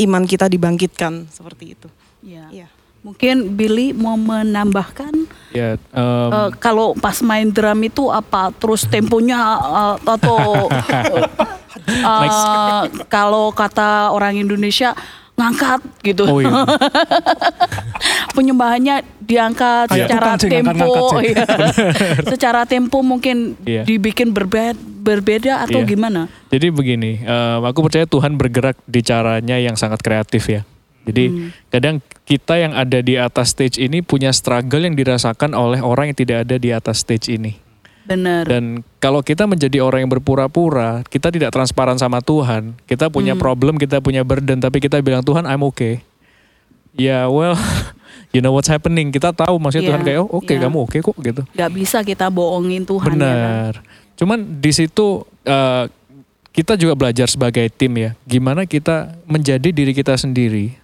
iman 0.02 0.26
kita 0.26 0.50
dibangkitkan 0.50 1.30
seperti 1.30 1.78
itu. 1.78 1.88
Ya. 2.20 2.50
Iya. 2.50 2.68
Mungkin 3.00 3.56
Billy 3.56 3.96
mau 3.96 4.12
menambahkan 4.14 5.12
Ya, 5.50 5.74
em, 5.74 6.30
eh, 6.30 6.50
kalau 6.62 6.94
pas 6.94 7.18
main 7.24 7.48
drum 7.48 7.80
itu 7.82 8.06
apa 8.06 8.54
terus 8.54 8.86
temponya 8.86 9.40
eh, 9.58 9.96
atau 10.06 10.68
eh, 11.90 12.80
kalau 13.08 13.50
kata 13.50 14.14
orang 14.14 14.38
Indonesia 14.38 14.94
ngangkat 15.34 15.80
gitu. 16.04 16.28
oh 16.28 16.38
iya. 16.38 16.52
Penyembahannya 18.36 19.02
diangkat 19.18 19.88
Kayak 19.88 20.06
secara 20.06 20.30
tempo. 20.36 20.92
Cing. 21.10 21.24
iya. 21.34 21.44
secara 22.28 22.62
tempo 22.68 23.00
mungkin 23.00 23.56
Iya. 23.64 23.82
dibikin 23.82 24.30
berbeda 24.30 24.76
berbeda 25.00 25.64
atau 25.64 25.80
Iya. 25.82 25.88
gimana? 25.88 26.28
Jadi 26.52 26.68
begini, 26.68 27.24
em, 27.24 27.60
aku 27.64 27.88
percaya 27.88 28.04
Tuhan 28.04 28.36
bergerak 28.36 28.76
di 28.84 29.00
caranya 29.00 29.56
yang 29.56 29.74
sangat 29.74 29.98
kreatif 29.98 30.44
ya. 30.46 30.62
Jadi 31.10 31.24
Hmm. 31.26 31.50
kadang 31.68 31.94
kita 32.22 32.54
yang 32.54 32.72
ada 32.72 32.98
di 32.98 33.14
atas 33.14 33.50
stage 33.50 33.76
ini 33.76 34.00
punya 34.00 34.30
struggle 34.30 34.80
yang 34.80 34.94
dirasakan 34.94 35.52
oleh 35.52 35.78
orang 35.78 36.08
yang 36.08 36.18
tidak 36.18 36.46
ada 36.46 36.56
di 36.56 36.70
atas 36.70 37.02
stage 37.02 37.28
ini. 37.28 37.58
Benar. 38.00 38.46
Dan 38.46 38.82
kalau 38.96 39.20
kita 39.20 39.44
menjadi 39.44 39.78
orang 39.78 40.02
yang 40.02 40.10
berpura-pura, 40.10 41.02
kita 41.04 41.30
tidak 41.30 41.50
transparan 41.50 41.94
sama 41.94 42.18
Tuhan. 42.18 42.74
Kita 42.84 43.06
punya 43.06 43.34
Hmm. 43.34 43.42
problem, 43.42 43.74
kita 43.76 43.98
punya 43.98 44.22
burden, 44.22 44.58
tapi 44.58 44.78
kita 44.78 44.98
bilang 44.98 45.20
Tuhan 45.20 45.44
I'm 45.44 45.62
okay. 45.62 46.02
Ya 46.92 47.26
well, 47.26 47.54
you 48.34 48.40
know 48.40 48.50
what's 48.50 48.66
happening. 48.66 49.10
Kita 49.10 49.30
tahu 49.30 49.58
maksudnya 49.58 49.84
Iya, 49.84 49.90
Tuhan 49.94 50.02
kayak 50.02 50.18
oh 50.20 50.30
oke 50.32 50.50
iya. 50.50 50.60
kamu 50.60 50.78
oke 50.80 50.98
kok 51.00 51.16
gitu. 51.18 51.42
Gak 51.52 51.70
bisa 51.70 51.98
kita 52.02 52.26
bohongin 52.26 52.82
Tuhan. 52.82 53.06
ya 53.06 53.10
kan? 53.10 53.14
Benar. 53.14 53.72
Cuman 54.18 54.38
di 54.58 54.72
situ 54.74 55.22
eh, 55.40 55.84
kita 56.50 56.74
juga 56.74 56.98
belajar 56.98 57.30
sebagai 57.30 57.62
tim 57.70 57.94
ya, 57.94 58.18
gimana 58.26 58.66
kita 58.66 59.14
menjadi 59.24 59.70
diri 59.70 59.94
kita 59.94 60.18
sendiri. 60.18 60.79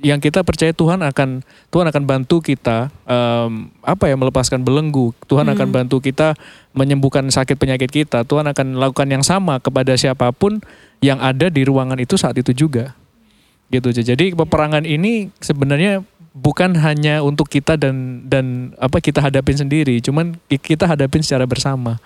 Yang 0.00 0.32
kita 0.32 0.40
percaya 0.40 0.72
Tuhan 0.72 1.04
akan 1.04 1.44
Tuhan 1.68 1.86
akan 1.92 2.02
bantu 2.08 2.40
kita 2.40 2.88
em, 3.04 3.68
apa 3.84 4.08
ya 4.08 4.16
melepaskan 4.16 4.64
belenggu. 4.64 5.12
Tuhan 5.28 5.44
akan 5.52 5.68
Hmm. 5.68 5.76
bantu 5.76 6.00
kita 6.00 6.32
menyembuhkan 6.72 7.28
sakit 7.28 7.60
penyakit 7.60 7.92
kita. 7.92 8.24
Tuhan 8.24 8.48
akan 8.48 8.80
melakukan 8.80 9.08
yang 9.12 9.20
sama 9.20 9.60
kepada 9.60 9.92
siapa 10.00 10.32
pun 10.32 10.58
yang 11.04 11.20
ada 11.20 11.52
di 11.52 11.62
ruangan 11.68 12.00
itu 12.00 12.16
saat 12.16 12.36
itu 12.40 12.56
juga. 12.56 12.96
Gitu. 13.68 13.92
Jadi 13.92 14.34
peperangan 14.34 14.82
ini 14.82 15.30
sebenarnya 15.38 16.02
bukan 16.34 16.74
hanya 16.80 17.22
untuk 17.22 17.46
kita 17.52 17.76
dan 17.76 18.26
dan 18.26 18.74
apa 18.80 18.98
kita 18.98 19.22
hadapin 19.22 19.54
sendiri, 19.54 20.00
cuman 20.02 20.38
kita 20.48 20.88
hadapin 20.88 21.22
secara 21.22 21.46
bersama 21.46 22.00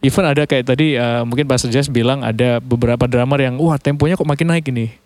Even 0.00 0.24
ada 0.24 0.48
kayak 0.48 0.64
tadi 0.64 0.96
uh, 0.96 1.28
mungkin 1.28 1.44
Pastor 1.44 1.68
Jess 1.68 1.92
bilang 1.92 2.24
ada 2.24 2.56
beberapa 2.56 3.04
drummer 3.04 3.36
yang 3.36 3.60
wah 3.60 3.76
temponya 3.76 4.16
kok 4.16 4.24
makin 4.24 4.48
naik 4.48 4.64
ini. 4.72 4.96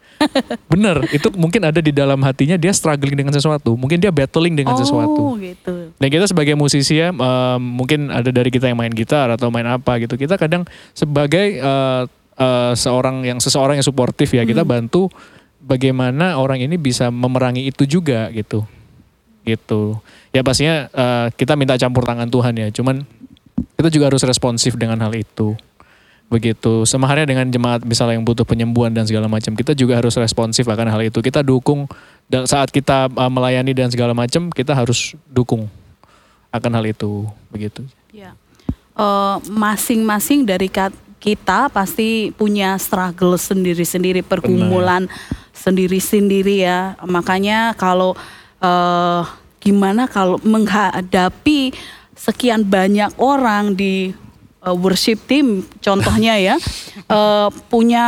Bener, 0.70 1.04
itu 1.12 1.28
mungkin 1.34 1.62
ada 1.64 1.80
di 1.80 1.92
dalam 1.94 2.18
hatinya 2.22 2.58
dia 2.58 2.72
struggling 2.74 3.14
dengan 3.14 3.32
sesuatu. 3.34 3.74
Mungkin 3.78 4.00
dia 4.02 4.10
battling 4.10 4.54
dengan 4.54 4.74
sesuatu. 4.74 5.34
Oh 5.34 5.38
gitu. 5.38 5.94
Dan 5.96 6.08
kita 6.10 6.26
sebagai 6.28 6.54
musisi 6.58 6.98
ya, 6.98 7.14
um, 7.14 7.60
mungkin 7.60 8.10
ada 8.10 8.28
dari 8.28 8.50
kita 8.50 8.68
yang 8.68 8.78
main 8.78 8.92
gitar 8.92 9.30
atau 9.32 9.48
main 9.48 9.66
apa 9.68 10.00
gitu. 10.02 10.18
Kita 10.18 10.40
kadang 10.40 10.68
sebagai 10.92 11.60
uh, 11.60 12.04
uh, 12.37 12.72
seorang 12.74 13.22
yang 13.24 13.38
seseorang 13.38 13.78
yang 13.78 13.87
suportif 13.87 14.32
ya, 14.34 14.42
kita 14.42 14.62
bantu 14.66 15.08
bagaimana 15.64 16.37
orang 16.37 16.60
ini 16.60 16.76
bisa 16.76 17.08
memerangi 17.08 17.68
itu 17.68 17.88
juga 17.88 18.28
gitu. 18.32 18.64
Gitu. 19.44 19.96
Ya 20.32 20.40
pastinya 20.40 20.88
uh, 20.92 21.26
kita 21.32 21.54
minta 21.54 21.76
campur 21.76 22.04
tangan 22.04 22.28
Tuhan 22.28 22.54
ya. 22.56 22.68
Cuman 22.72 23.04
kita 23.76 23.88
juga 23.92 24.08
harus 24.08 24.24
responsif 24.24 24.74
dengan 24.80 24.98
hal 25.04 25.12
itu. 25.12 25.54
Begitu. 26.35 26.83
Sama 26.83 27.07
halnya 27.07 27.31
dengan 27.31 27.47
jemaat 27.47 27.87
misalnya 27.87 28.18
yang 28.18 28.27
butuh 28.27 28.42
penyembuhan 28.42 28.90
dan 28.90 29.07
segala 29.07 29.31
macam, 29.31 29.55
kita 29.55 29.70
juga 29.79 29.94
harus 30.03 30.18
responsif 30.18 30.66
akan 30.66 30.90
hal 30.90 31.07
itu. 31.07 31.23
Kita 31.23 31.47
dukung 31.47 31.87
dan 32.27 32.51
saat 32.51 32.75
kita 32.75 33.07
uh, 33.07 33.31
melayani 33.31 33.70
dan 33.70 33.87
segala 33.87 34.11
macam, 34.11 34.51
kita 34.51 34.75
harus 34.75 35.14
dukung 35.31 35.70
akan 36.51 36.70
hal 36.75 36.85
itu. 36.90 37.31
Begitu. 37.55 37.87
Ya. 38.11 38.35
Eh, 38.94 39.37
masing-masing 39.51 40.47
dari 40.47 40.70
kat- 40.70 40.94
kita 41.18 41.66
pasti 41.73 42.31
punya 42.31 42.79
struggle 42.79 43.35
sendiri-sendiri, 43.35 44.23
pergumulan 44.23 45.11
sendiri-sendiri 45.51 46.62
ya. 46.62 46.94
Makanya 47.03 47.75
kalau 47.75 48.14
eh, 48.62 49.23
gimana 49.59 50.07
kalau 50.07 50.38
menghadapi 50.47 51.75
sekian 52.14 52.62
banyak 52.62 53.11
orang 53.18 53.75
di 53.75 54.14
eh, 54.64 54.74
worship 54.74 55.20
team, 55.24 55.62
contohnya 55.79 56.35
ya, 56.37 56.57
eh, 57.05 57.48
punya 57.68 58.07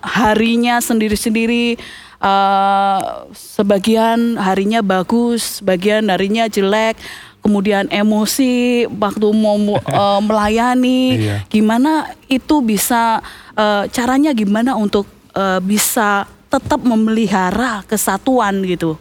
harinya 0.00 0.78
sendiri-sendiri. 0.78 1.76
eh, 2.24 3.00
sebagian 3.36 4.40
harinya 4.40 4.80
bagus, 4.80 5.60
sebagian 5.60 6.08
harinya 6.08 6.48
jelek, 6.48 6.96
kemudian 7.44 7.84
emosi 7.92 8.88
waktu 8.88 9.28
mau 9.28 9.60
eh, 9.76 10.20
melayani, 10.24 11.02
Iya. 11.20 11.36
gimana 11.48 12.08
itu 12.26 12.64
bisa 12.64 13.20
eh, 13.52 13.84
caranya 13.92 14.32
gimana 14.32 14.72
untuk 14.72 15.04
eh, 15.36 15.60
bisa 15.60 16.24
tetap 16.48 16.80
memelihara 16.80 17.84
kesatuan 17.84 18.64
gitu. 18.64 18.96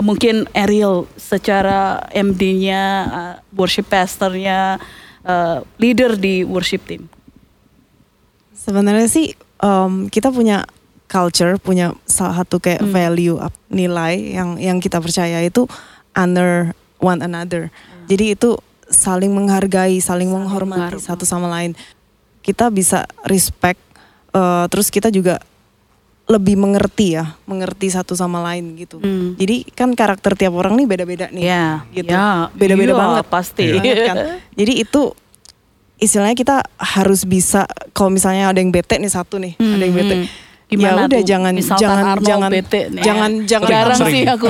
Mungkin 0.00 0.48
Ariel 0.50 1.04
secara 1.14 2.02
MD-nya, 2.10 2.82
eh, 3.06 3.34
worship 3.54 3.86
pastornya, 3.86 4.80
eh, 5.24 5.58
leader 5.80 6.16
di 6.16 6.42
worship 6.44 6.84
team. 6.86 7.08
Sebenarnya 8.54 9.08
sih 9.08 9.32
em, 9.60 10.12
kita 10.12 10.28
punya 10.28 10.68
culture, 11.10 11.58
punya 11.58 11.96
salah 12.06 12.44
satu 12.44 12.62
kayak 12.62 12.86
value 12.86 13.40
up- 13.40 13.56
nilai 13.66 14.36
yang 14.36 14.60
yang 14.60 14.78
kita 14.78 15.02
percaya 15.02 15.42
itu 15.42 15.66
honor 16.14 16.76
one 17.02 17.24
another. 17.24 17.72
Jadi 18.06 18.38
itu 18.38 18.58
saling 18.90 19.30
menghargai, 19.30 19.98
saling, 20.02 20.30
menghormati 20.30 20.98
menghargai. 20.98 21.02
satu 21.02 21.24
sama 21.26 21.46
lain. 21.50 21.74
Kita 22.42 22.70
bisa 22.70 23.06
respect, 23.26 23.78
eh, 24.34 24.64
terus 24.70 24.90
kita 24.90 25.10
juga 25.10 25.38
lebih 26.30 26.54
mengerti 26.54 27.18
ya, 27.18 27.34
mengerti 27.42 27.90
satu 27.90 28.14
sama 28.14 28.38
lain 28.46 28.78
gitu. 28.78 29.02
Hmm. 29.02 29.34
Jadi 29.34 29.66
kan 29.74 29.90
karakter 29.98 30.38
tiap 30.38 30.54
orang 30.54 30.78
nih 30.78 30.86
beda-beda 30.86 31.26
nih, 31.26 31.42
Ya, 31.42 31.82
gitu. 31.90 32.14
ya, 32.14 32.46
beda-beda 32.54 32.94
iya, 32.94 33.00
banget, 33.02 33.26
pasti. 33.26 33.66
Banget 33.74 33.98
kan. 34.06 34.16
Jadi 34.62 34.72
itu 34.78 35.02
istilahnya 35.98 36.38
kita 36.38 36.56
harus 36.78 37.26
bisa 37.26 37.66
kalau 37.90 38.14
misalnya 38.14 38.54
ada 38.54 38.62
yang 38.62 38.70
bete 38.70 38.94
nih 39.02 39.10
satu 39.10 39.42
nih, 39.42 39.58
ada 39.58 39.82
yang 39.82 39.96
bete. 39.98 40.14
Hmm. 40.22 40.26
Gimana 40.70 40.86
ya 40.96 41.04
udah 41.04 41.18
tuh? 41.18 41.26
jangan 41.26 41.52
Misalkan 41.52 41.82
jangan 41.82 42.04
Arnold 42.06 42.24
jangan 42.24 42.50
bete 42.50 42.80
nih. 42.88 43.02
jangan 43.02 43.30
jangan 43.44 43.68
Jarang 43.68 43.98
sering. 43.98 44.14
sih 44.14 44.22
aku. 44.24 44.46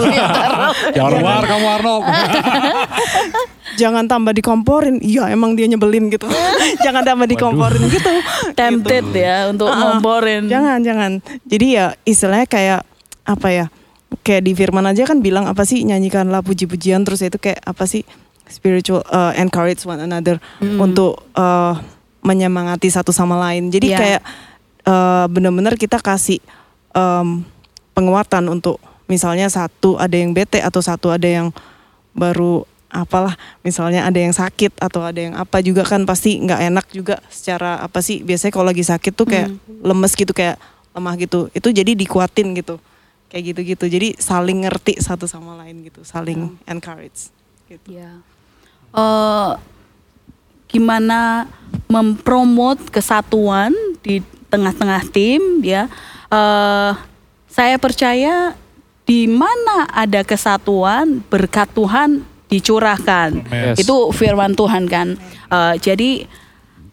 Jangan 0.92 1.10
keluar 1.16 1.44
kamu 1.44 1.66
Arnold. 1.72 2.02
jangan 3.80 4.04
tambah 4.06 4.32
dikomporin. 4.32 4.96
Iya 5.00 5.30
emang 5.30 5.54
dia 5.54 5.66
nyebelin 5.66 6.08
gitu. 6.08 6.26
jangan 6.84 7.02
tambah 7.02 7.26
dikomporin 7.26 7.82
gitu. 7.88 8.10
Tempted 8.52 9.06
ya 9.12 9.48
untuk 9.48 9.66
Uh-uh. 9.66 9.78
ngomporin. 9.96 10.46
Jangan 10.46 10.78
jangan. 10.80 11.10
Jadi 11.44 11.66
ya 11.70 11.96
istilahnya 12.04 12.46
kayak 12.46 12.80
apa 13.24 13.48
ya? 13.48 13.66
Kayak 14.20 14.42
di 14.42 14.52
firman 14.52 14.84
aja 14.84 15.06
kan 15.06 15.22
bilang 15.22 15.46
apa 15.46 15.62
sih 15.62 15.80
nyanyikanlah 15.80 16.42
puji-pujian 16.42 17.00
terus 17.00 17.22
itu 17.22 17.38
kayak 17.38 17.62
apa 17.62 17.86
sih 17.86 18.02
spiritual 18.44 19.06
uh, 19.06 19.30
encourage 19.32 19.86
one 19.86 20.02
another 20.02 20.42
untuk 20.60 21.22
uh, 21.32 21.78
menyemangati 22.20 22.90
satu 22.90 23.08
sama 23.10 23.38
lain. 23.40 23.70
Jadi 23.70 23.86
Iya. 23.88 23.96
kayak 23.96 24.22
uh, 24.90 25.30
benar-benar 25.30 25.78
kita 25.78 26.02
kasih 26.02 26.42
um, 26.90 27.46
penguatan 27.94 28.50
untuk 28.50 28.82
misalnya 29.06 29.46
satu 29.46 29.94
ada 30.02 30.18
yang 30.18 30.34
bete 30.34 30.58
atau 30.58 30.82
satu 30.82 31.14
ada 31.14 31.26
yang 31.30 31.54
baru 32.10 32.66
apalah 32.90 33.38
misalnya 33.62 34.02
ada 34.02 34.18
yang 34.18 34.34
sakit 34.34 34.74
atau 34.82 35.06
ada 35.06 35.22
yang 35.22 35.38
apa 35.38 35.62
juga 35.62 35.86
kan 35.86 36.02
pasti 36.02 36.42
nggak 36.42 36.60
enak 36.74 36.86
juga 36.90 37.22
secara 37.30 37.78
apa 37.78 38.02
sih 38.02 38.26
biasanya 38.26 38.50
kalau 38.50 38.66
lagi 38.66 38.82
sakit 38.82 39.14
tuh 39.14 39.30
kayak 39.30 39.54
lemes 39.86 40.10
gitu 40.18 40.34
kayak 40.34 40.58
lemah 40.90 41.14
gitu 41.14 41.46
itu 41.54 41.70
jadi 41.70 41.94
dikuatin 41.94 42.50
gitu 42.58 42.82
kayak 43.30 43.54
gitu-gitu 43.54 43.86
jadi 43.86 44.18
saling 44.18 44.66
ngerti 44.66 44.98
satu 44.98 45.30
sama 45.30 45.54
lain 45.62 45.86
gitu 45.86 46.02
saling 46.02 46.58
encourage 46.66 47.30
gitu. 47.70 47.94
Ya. 47.94 48.18
Eh, 48.90 49.50
gimana 50.70 51.46
mempromot 51.86 52.78
kesatuan 52.90 53.70
di 54.02 54.22
tengah-tengah 54.50 55.02
tim 55.14 55.62
ya. 55.62 55.86
Eh, 56.30 56.92
saya 57.50 57.76
percaya 57.78 58.54
di 59.06 59.26
mana 59.26 59.90
ada 59.90 60.22
kesatuan 60.22 61.22
berkat 61.30 61.70
Tuhan 61.74 62.22
dicurahkan. 62.50 63.30
Yes. 63.46 63.86
Itu 63.86 64.10
firman 64.10 64.58
Tuhan 64.58 64.90
kan. 64.90 65.14
Eh, 65.50 65.74
jadi 65.78 66.26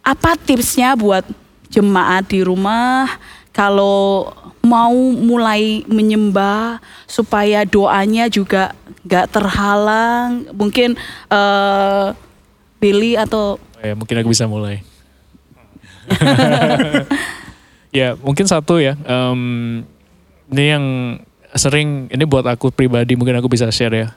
apa 0.06 0.40
tipsnya 0.40 0.96
buat 0.96 1.26
jemaat 1.68 2.32
di 2.32 2.46
rumah 2.46 3.12
kalau 3.52 4.32
mau 4.64 4.96
mulai 5.16 5.84
menyembah 5.90 6.80
supaya 7.10 7.68
doanya 7.68 8.32
juga 8.32 8.72
nggak 9.04 9.28
terhalang 9.32 10.48
mungkin 10.56 10.96
eh 11.32 12.08
Billy 12.78 13.18
atau 13.18 13.58
Ya, 13.78 13.94
mungkin 13.94 14.18
aku 14.18 14.34
bisa 14.34 14.50
mulai. 14.50 14.82
ya, 17.98 18.10
mungkin 18.22 18.46
satu 18.46 18.78
ya. 18.78 18.94
em, 19.06 19.84
ini 20.54 20.64
yang 20.70 20.86
sering 21.58 22.08
ini 22.14 22.24
buat 22.24 22.46
aku 22.46 22.70
pribadi 22.70 23.18
mungkin 23.18 23.36
aku 23.42 23.50
bisa 23.50 23.68
share 23.74 23.96
ya. 23.96 24.08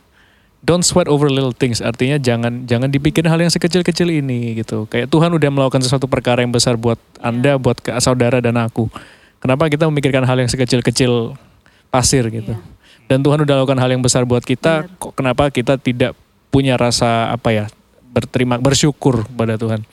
Don't 0.60 0.84
sweat 0.84 1.08
over 1.08 1.32
little 1.32 1.56
things. 1.56 1.80
Artinya 1.80 2.20
jangan 2.20 2.68
jangan 2.68 2.92
dipikirin 2.92 3.32
hal 3.32 3.40
yang 3.40 3.48
sekecil-kecil 3.48 4.12
ini 4.12 4.60
gitu. 4.60 4.84
Kayak 4.92 5.08
Tuhan 5.08 5.32
udah 5.32 5.48
melakukan 5.48 5.80
sesuatu 5.80 6.04
perkara 6.04 6.44
yang 6.44 6.52
besar 6.52 6.76
buat 6.76 7.00
Anda, 7.24 7.56
buat 7.56 7.80
ke- 7.80 7.96
saudara 7.96 8.44
dan 8.44 8.60
aku. 8.60 8.92
Kenapa 9.40 9.72
kita 9.72 9.88
memikirkan 9.88 10.28
hal 10.28 10.36
yang 10.36 10.52
sekecil-kecil 10.52 11.32
pasir 11.88 12.28
gitu. 12.28 12.52
Dan 13.08 13.24
Tuhan 13.24 13.40
udah 13.40 13.64
lakukan 13.64 13.80
hal 13.80 13.90
yang 13.90 14.04
besar 14.04 14.28
buat 14.28 14.44
kita, 14.44 14.86
kok 15.00 15.16
kenapa 15.16 15.48
kita 15.48 15.80
tidak 15.80 16.12
punya 16.52 16.76
rasa 16.76 17.32
apa 17.32 17.50
ya? 17.50 17.66
berterima 18.10 18.58
bersyukur 18.58 19.22
pada 19.38 19.54
Tuhan 19.54 19.86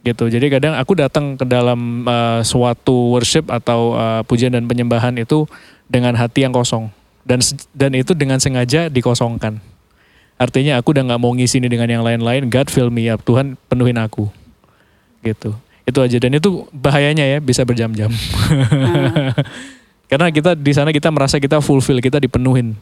gitu. 0.00 0.32
Jadi 0.32 0.46
kadang 0.48 0.74
aku 0.76 0.96
datang 0.96 1.36
ke 1.36 1.44
dalam 1.44 2.04
uh, 2.08 2.40
suatu 2.40 3.16
worship 3.16 3.52
atau 3.52 3.96
uh, 3.96 4.20
pujian 4.24 4.52
dan 4.52 4.64
penyembahan 4.64 5.12
itu 5.20 5.44
dengan 5.86 6.16
hati 6.16 6.44
yang 6.44 6.54
kosong. 6.54 6.88
Dan 7.20 7.44
dan 7.76 7.92
itu 7.92 8.16
dengan 8.16 8.40
sengaja 8.40 8.88
dikosongkan. 8.88 9.60
Artinya 10.40 10.80
aku 10.80 10.96
udah 10.96 11.04
nggak 11.04 11.20
mau 11.20 11.36
ngisi 11.36 11.60
ini 11.60 11.68
dengan 11.68 11.88
yang 11.92 12.00
lain-lain. 12.00 12.48
God 12.48 12.72
fill 12.72 12.88
me 12.88 13.12
up. 13.12 13.20
Tuhan 13.20 13.60
penuhin 13.68 14.00
aku. 14.00 14.32
Gitu. 15.20 15.52
Itu 15.84 15.98
aja. 16.00 16.16
Dan 16.16 16.40
itu 16.40 16.64
bahayanya 16.72 17.28
ya 17.28 17.38
bisa 17.44 17.60
berjam-jam. 17.68 18.08
Karena 20.10 20.32
kita 20.32 20.56
di 20.56 20.72
sana 20.72 20.96
kita 20.96 21.12
merasa 21.12 21.36
kita 21.36 21.60
fulfill 21.60 22.00
kita 22.00 22.16
dipenuhin 22.16 22.72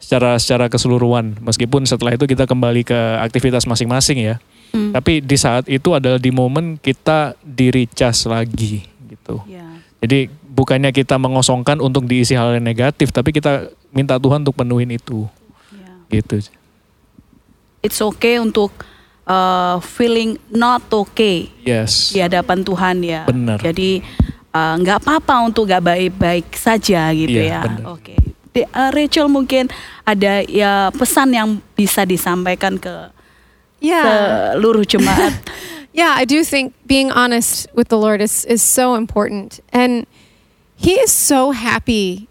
secara 0.00 0.40
secara 0.40 0.72
keseluruhan. 0.72 1.36
Meskipun 1.44 1.84
setelah 1.84 2.16
itu 2.16 2.24
kita 2.24 2.48
kembali 2.48 2.88
ke 2.88 2.98
aktivitas 3.20 3.68
masing-masing 3.68 4.24
ya 4.24 4.40
tapi 4.72 5.20
di 5.20 5.36
saat 5.36 5.66
itu 5.66 5.92
adalah 5.92 6.16
di 6.16 6.30
momen 6.30 6.78
kita 6.78 7.34
di 7.42 7.68
recharge 7.74 8.24
lagi 8.30 8.84
gitu 9.10 9.42
ya 9.50 9.64
jadi 10.00 10.28
bukannya 10.30 10.94
kita 10.94 11.18
mengosongkan 11.18 11.82
untuk 11.82 12.06
diisi 12.06 12.36
hal 12.38 12.56
yang 12.56 12.64
negatif 12.64 13.10
tapi 13.10 13.34
kita 13.34 13.68
minta 13.90 14.18
Tuhan 14.18 14.46
untuk 14.46 14.54
penuhin 14.54 14.94
itu 14.94 15.26
ya. 15.74 15.92
gitu 16.20 16.44
it's 17.84 18.00
okay 18.00 18.40
untuk 18.40 18.72
uh, 19.28 19.80
feeling 19.82 20.36
not 20.52 20.84
okay 20.92 21.48
yes 21.64 22.12
di 22.12 22.20
hadapan 22.20 22.64
Tuhan 22.64 22.96
ya. 23.04 23.22
Benar. 23.28 23.58
Jadi 23.60 24.00
uh, 24.54 24.74
nggak 24.80 25.04
apa-apa 25.04 25.34
untuk 25.48 25.68
nggak 25.68 25.84
baik-baik 25.84 26.46
saja 26.54 27.10
gitu 27.12 27.40
Iya, 27.40 27.60
ya. 27.64 27.84
Oke. 27.88 28.14
Di- 28.54 28.68
uh, 28.68 28.90
Rachel 28.94 29.26
mungkin 29.26 29.68
ada 30.06 30.44
ya 30.46 30.92
pesan 30.94 31.34
yang 31.34 31.48
bisa 31.74 32.06
disampaikan 32.06 32.78
ke 32.78 33.10
Yeah. 33.84 34.56
seluruh 34.56 34.88
jemaat. 34.88 35.36
Yeah, 35.94 36.10
I 36.10 36.26
do 36.26 36.42
think 36.42 36.74
being 36.90 37.14
honest 37.14 37.70
with 37.70 37.86
the 37.86 37.94
Lord 37.94 38.18
is 38.18 38.42
is 38.50 38.66
so 38.66 38.98
important. 38.98 39.62
And 39.70 40.10
he 40.74 40.98
is 40.98 41.14
so 41.14 41.54
happy 41.54 42.26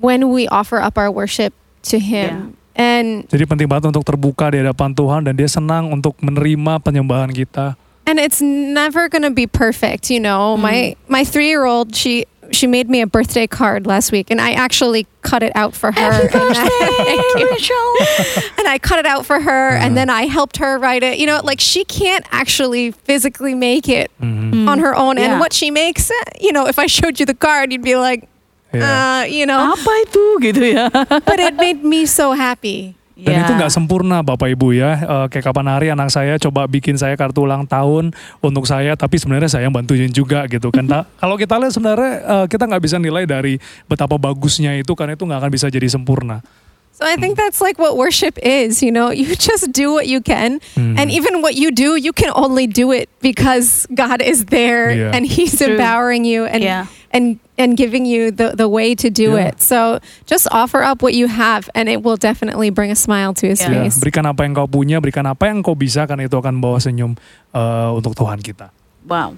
when 0.00 0.32
we 0.32 0.48
offer 0.48 0.80
up 0.80 0.96
our 0.96 1.12
worship 1.12 1.52
to 1.92 2.00
him. 2.00 2.56
And 2.72 3.28
Jadi 3.28 3.44
penting 3.44 3.68
banget 3.68 3.92
untuk 3.92 4.08
terbuka 4.08 4.56
di 4.56 4.64
hadapan 4.64 4.96
Tuhan 4.96 5.20
dan 5.28 5.36
dia 5.36 5.52
senang 5.52 5.92
untuk 5.92 6.16
menerima 6.24 6.80
penyembahan 6.80 7.28
kita. 7.28 7.76
and 8.08 8.16
it's 8.18 8.40
never 8.40 9.08
to 9.12 9.30
be 9.30 9.46
perfect, 9.46 10.08
you 10.08 10.18
know. 10.18 10.56
My 10.56 10.96
my 11.12 11.28
3-year-old, 11.28 11.92
she 11.92 12.24
she 12.50 12.66
made 12.66 12.88
me 12.88 13.00
a 13.00 13.06
birthday 13.06 13.46
card 13.46 13.86
last 13.86 14.12
week 14.12 14.30
and 14.30 14.40
I 14.40 14.52
actually 14.52 15.06
cut 15.22 15.42
it 15.42 15.52
out 15.54 15.74
for 15.74 15.92
her. 15.92 16.00
and, 16.00 16.30
I, 16.32 18.54
and 18.58 18.68
I 18.68 18.78
cut 18.78 18.98
it 18.98 19.06
out 19.06 19.26
for 19.26 19.40
her 19.40 19.70
and 19.76 19.96
then 19.96 20.10
I 20.10 20.26
helped 20.26 20.58
her 20.58 20.78
write 20.78 21.02
it. 21.02 21.18
You 21.18 21.26
know, 21.26 21.40
like 21.44 21.60
she 21.60 21.84
can't 21.84 22.24
actually 22.30 22.90
physically 22.90 23.54
make 23.54 23.88
it 23.88 24.10
on 24.20 24.78
her 24.78 24.94
own. 24.94 25.18
And 25.18 25.40
what 25.40 25.52
she 25.52 25.70
makes, 25.70 26.10
eh, 26.10 26.14
you 26.40 26.52
know, 26.52 26.66
if 26.66 26.78
I 26.78 26.86
showed 26.86 27.20
you 27.20 27.26
the 27.26 27.34
card, 27.34 27.72
you'd 27.72 27.82
be 27.82 27.96
like, 27.96 28.28
Ya. 28.68 28.84
uh, 28.84 29.24
you 29.24 29.46
know, 29.46 29.72
Apa 29.72 29.92
itu 30.04 30.24
gitu 30.44 30.60
ya? 30.60 30.92
but 30.92 31.40
it 31.40 31.56
made 31.56 31.80
me 31.80 32.04
so 32.04 32.36
happy. 32.36 32.97
Dan 33.18 33.34
Ya. 33.34 33.42
itu 33.42 33.52
nggak 33.58 33.72
sempurna 33.74 34.22
Bapak 34.22 34.46
Ibu 34.54 34.78
ya. 34.78 34.94
Eh, 34.94 35.26
kayak 35.26 35.50
kapan 35.50 35.66
hari 35.66 35.86
anak 35.90 36.06
saya 36.06 36.38
coba 36.38 36.70
bikin 36.70 36.94
saya 36.94 37.18
kartu 37.18 37.42
ulang 37.42 37.66
tahun 37.66 38.14
untuk 38.38 38.62
saya, 38.62 38.94
tapi 38.94 39.18
sebenarnya 39.18 39.50
saya 39.50 39.66
yang 39.66 39.74
bantuin 39.74 40.06
juga 40.06 40.46
gitu 40.46 40.70
kan. 40.70 40.86
Kalau 41.20 41.34
kita 41.34 41.58
lihat 41.58 41.74
sebenarnya 41.74 42.12
eh, 42.22 42.46
kita 42.46 42.70
nggak 42.70 42.78
bisa 42.78 42.96
nilai 43.02 43.26
dari 43.26 43.58
betapa 43.84 44.14
bagusnya 44.14 44.78
itu 44.78 44.94
karena 44.94 45.18
itu 45.18 45.26
nggak 45.26 45.40
akan 45.42 45.50
bisa 45.50 45.66
jadi 45.66 45.90
sempurna. 45.90 46.46
So 46.94 47.06
I 47.06 47.14
think 47.14 47.38
that's 47.38 47.62
like 47.62 47.78
what 47.78 47.94
worship 47.94 48.34
is, 48.42 48.82
you 48.82 48.90
know, 48.90 49.14
you 49.14 49.30
just 49.38 49.70
do 49.70 49.94
what 49.94 50.06
you 50.10 50.18
can. 50.18 50.58
Hmm. 50.74 50.94
And 50.94 51.10
even 51.10 51.42
what 51.42 51.54
you 51.54 51.70
do, 51.70 51.94
you 51.94 52.10
can 52.10 52.30
only 52.34 52.66
do 52.66 52.90
it 52.90 53.06
because 53.18 53.86
God 53.90 54.18
is 54.18 54.50
there 54.50 54.90
Yeah. 54.90 55.14
and 55.14 55.22
He's 55.22 55.58
True. 55.58 55.74
empowering 55.78 56.22
you 56.26 56.46
and 56.46 56.58
Yeah. 56.62 56.90
And 57.08 57.40
and 57.56 57.74
giving 57.74 58.04
you 58.04 58.28
the, 58.30 58.52
the 58.54 58.68
way 58.68 58.92
to 58.94 59.08
do 59.08 59.34
Yeah. 59.34 59.48
it. 59.50 59.64
So 59.64 59.98
just 60.28 60.44
offer 60.52 60.84
up 60.84 61.00
what 61.00 61.16
you 61.16 61.26
have 61.26 61.66
and 61.72 61.88
it 61.88 62.04
will 62.04 62.20
definitely 62.20 62.68
bring 62.68 62.92
a 62.92 62.98
smile 62.98 63.32
to 63.40 63.48
his 63.48 63.58
Yeah. 63.64 63.72
Ya, 63.72 63.80
face. 63.88 63.96
berikan 63.98 64.28
apa 64.28 64.44
yang 64.44 64.52
kau 64.52 64.68
punya, 64.68 65.00
berikan 65.00 65.24
apa 65.24 65.48
yang 65.48 65.64
kau 65.64 65.72
bisa 65.72 66.04
karena 66.04 66.28
itu 66.28 66.36
akan 66.36 66.60
bawa 66.60 66.78
senyum 66.78 67.16
eh, 67.52 67.88
untuk 67.92 68.12
Tuhan 68.12 68.38
kita. 68.38 68.70
Wow. 69.08 69.34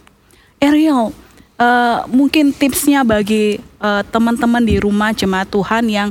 Ariel, 0.60 1.14
eh, 1.56 1.98
mungkin 2.10 2.52
tipsnya 2.52 3.06
bagi 3.06 3.56
eh, 3.56 4.02
teman-teman 4.10 4.66
di 4.66 4.76
rumah 4.76 5.14
jemaat 5.14 5.48
Tuhan 5.48 5.86
yang 5.88 6.10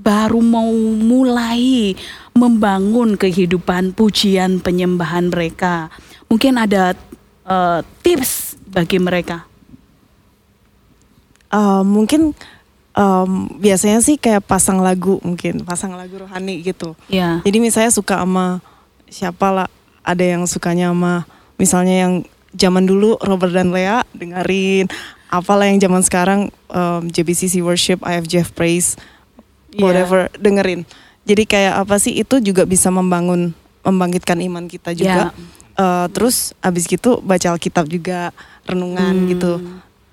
baru 0.00 0.40
mau 0.40 0.70
mulai 0.96 1.92
membangun 2.32 3.20
kehidupan 3.20 3.92
pujian 3.92 4.62
penyembahan 4.62 5.28
mereka. 5.28 5.92
Mungkin 6.30 6.56
ada 6.56 6.94
eh, 7.44 7.80
tips 8.00 8.56
bagi 8.64 8.96
mereka. 8.96 9.49
Eh, 11.50 11.82
mungkin 11.82 12.30
em, 12.90 13.30
biasanya 13.58 13.98
sih 13.98 14.14
kayak 14.14 14.46
pasang 14.46 14.78
lagu 14.78 15.18
mungkin 15.20 15.62
pasang 15.62 15.94
lagu 15.94 16.14
rohani 16.18 16.62
gitu. 16.62 16.94
Ya. 17.06 17.42
Jadi 17.42 17.58
misalnya 17.58 17.90
suka 17.90 18.22
sama 18.22 18.62
siapa 19.06 19.50
lah, 19.50 19.68
ada 20.02 20.22
yang 20.22 20.46
sukanya 20.46 20.94
sama 20.94 21.26
misalnya 21.58 22.06
yang 22.06 22.12
zaman 22.54 22.86
dulu 22.86 23.18
Robert 23.18 23.50
dan 23.50 23.70
Lea 23.70 24.02
dengerin, 24.10 24.86
apalah 25.26 25.66
yang 25.66 25.78
zaman 25.78 26.02
sekarang 26.02 26.40
em, 26.68 27.02
JBCC 27.08 27.62
Worship, 27.62 27.98
IFJF 28.00 28.54
Praise, 28.54 28.94
Iya. 29.70 29.82
whatever 29.82 30.20
dengerin. 30.34 30.82
Jadi 31.22 31.46
kayak 31.46 31.82
apa 31.82 31.98
sih 31.98 32.14
itu 32.16 32.38
juga 32.38 32.62
bisa 32.62 32.90
membangun 32.90 33.54
membangkitkan 33.80 34.38
iman 34.40 34.66
kita 34.66 34.90
juga. 34.92 35.30
Eh, 35.72 36.06
terus 36.10 36.52
abis 36.58 36.84
gitu 36.84 37.18
baca 37.20 37.54
Alkitab 37.54 37.86
juga 37.86 38.34
renungan 38.66 39.14
Hmm. 39.14 39.28
gitu 39.30 39.52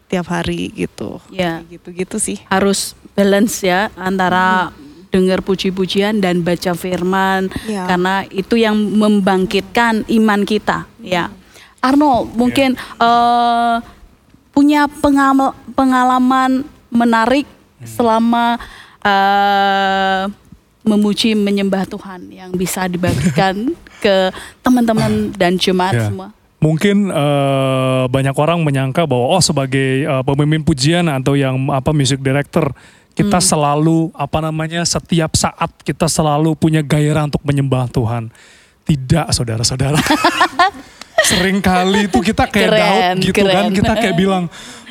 tiap 0.07 0.27
hari 0.27 0.71
gitu. 0.71 1.19
Ya. 1.27 1.61
Gitu 1.63 1.91
gitu 1.91 2.17
sih. 2.17 2.39
harus 2.47 2.95
balance 3.11 3.59
ya 3.61 3.91
antara 3.95 4.71
dengar 5.07 5.39
puji-pujian 5.39 6.17
dan 6.17 6.41
baca 6.41 6.71
firman 6.73 7.47
Ya. 7.63 7.87
karena 7.87 8.27
itu 8.27 8.55
yang 8.55 8.75
membangkitkan 8.75 10.03
iman 10.05 10.43
kita 10.43 10.83
ya 10.99 11.31
Arnold 11.79 12.33
mungkin 12.33 12.75
eh, 12.77 13.75
punya 14.51 14.85
pengamal- 14.93 15.55
pengalaman 15.71 16.61
menarik 16.89 17.47
selama 17.81 18.59
eh, 19.01 20.23
memuji 20.83 21.33
menyembah 21.33 21.83
Tuhan 21.85 22.27
yang 22.29 22.51
bisa 22.53 22.85
dibagikan 22.85 23.73
ke 24.03 24.31
teman-teman 24.61 25.33
dan 25.33 25.55
jemaat 25.55 25.95
Ya. 25.95 26.05
semua 26.05 26.29
Mungkin 26.57 27.13
eh, 27.13 28.03
banyak 28.09 28.33
orang 28.33 28.65
menyangka 28.65 29.05
bahwa 29.05 29.37
oh 29.37 29.43
sebagai 29.43 30.05
eh, 30.05 30.23
pemimpin 30.25 30.65
pujian 30.65 31.05
atau 31.05 31.37
yang 31.37 31.69
apa 31.69 31.93
music 31.93 32.21
director 32.21 32.73
kita 33.17 33.41
selalu 33.41 34.13
apa 34.13 34.45
namanya 34.45 34.85
setiap 34.85 35.33
saat 35.33 35.73
kita 35.81 36.05
selalu 36.05 36.53
punya 36.53 36.85
gairah 36.85 37.25
untuk 37.25 37.41
menyembah 37.41 37.89
Tuhan. 37.89 38.29
Tidak 38.87 39.27
saudara-saudara. 39.29 39.99
Sering 41.19 41.59
kali 41.59 42.07
itu 42.07 42.19
kita 42.23 42.47
kayak 42.47 42.69
Keren, 42.69 42.79
Daud 42.79 43.25
gitu 43.25 43.41
kan 43.41 43.63
keren. 43.65 43.73
kita 43.73 43.93
kayak 43.95 44.15
bilang 44.15 44.43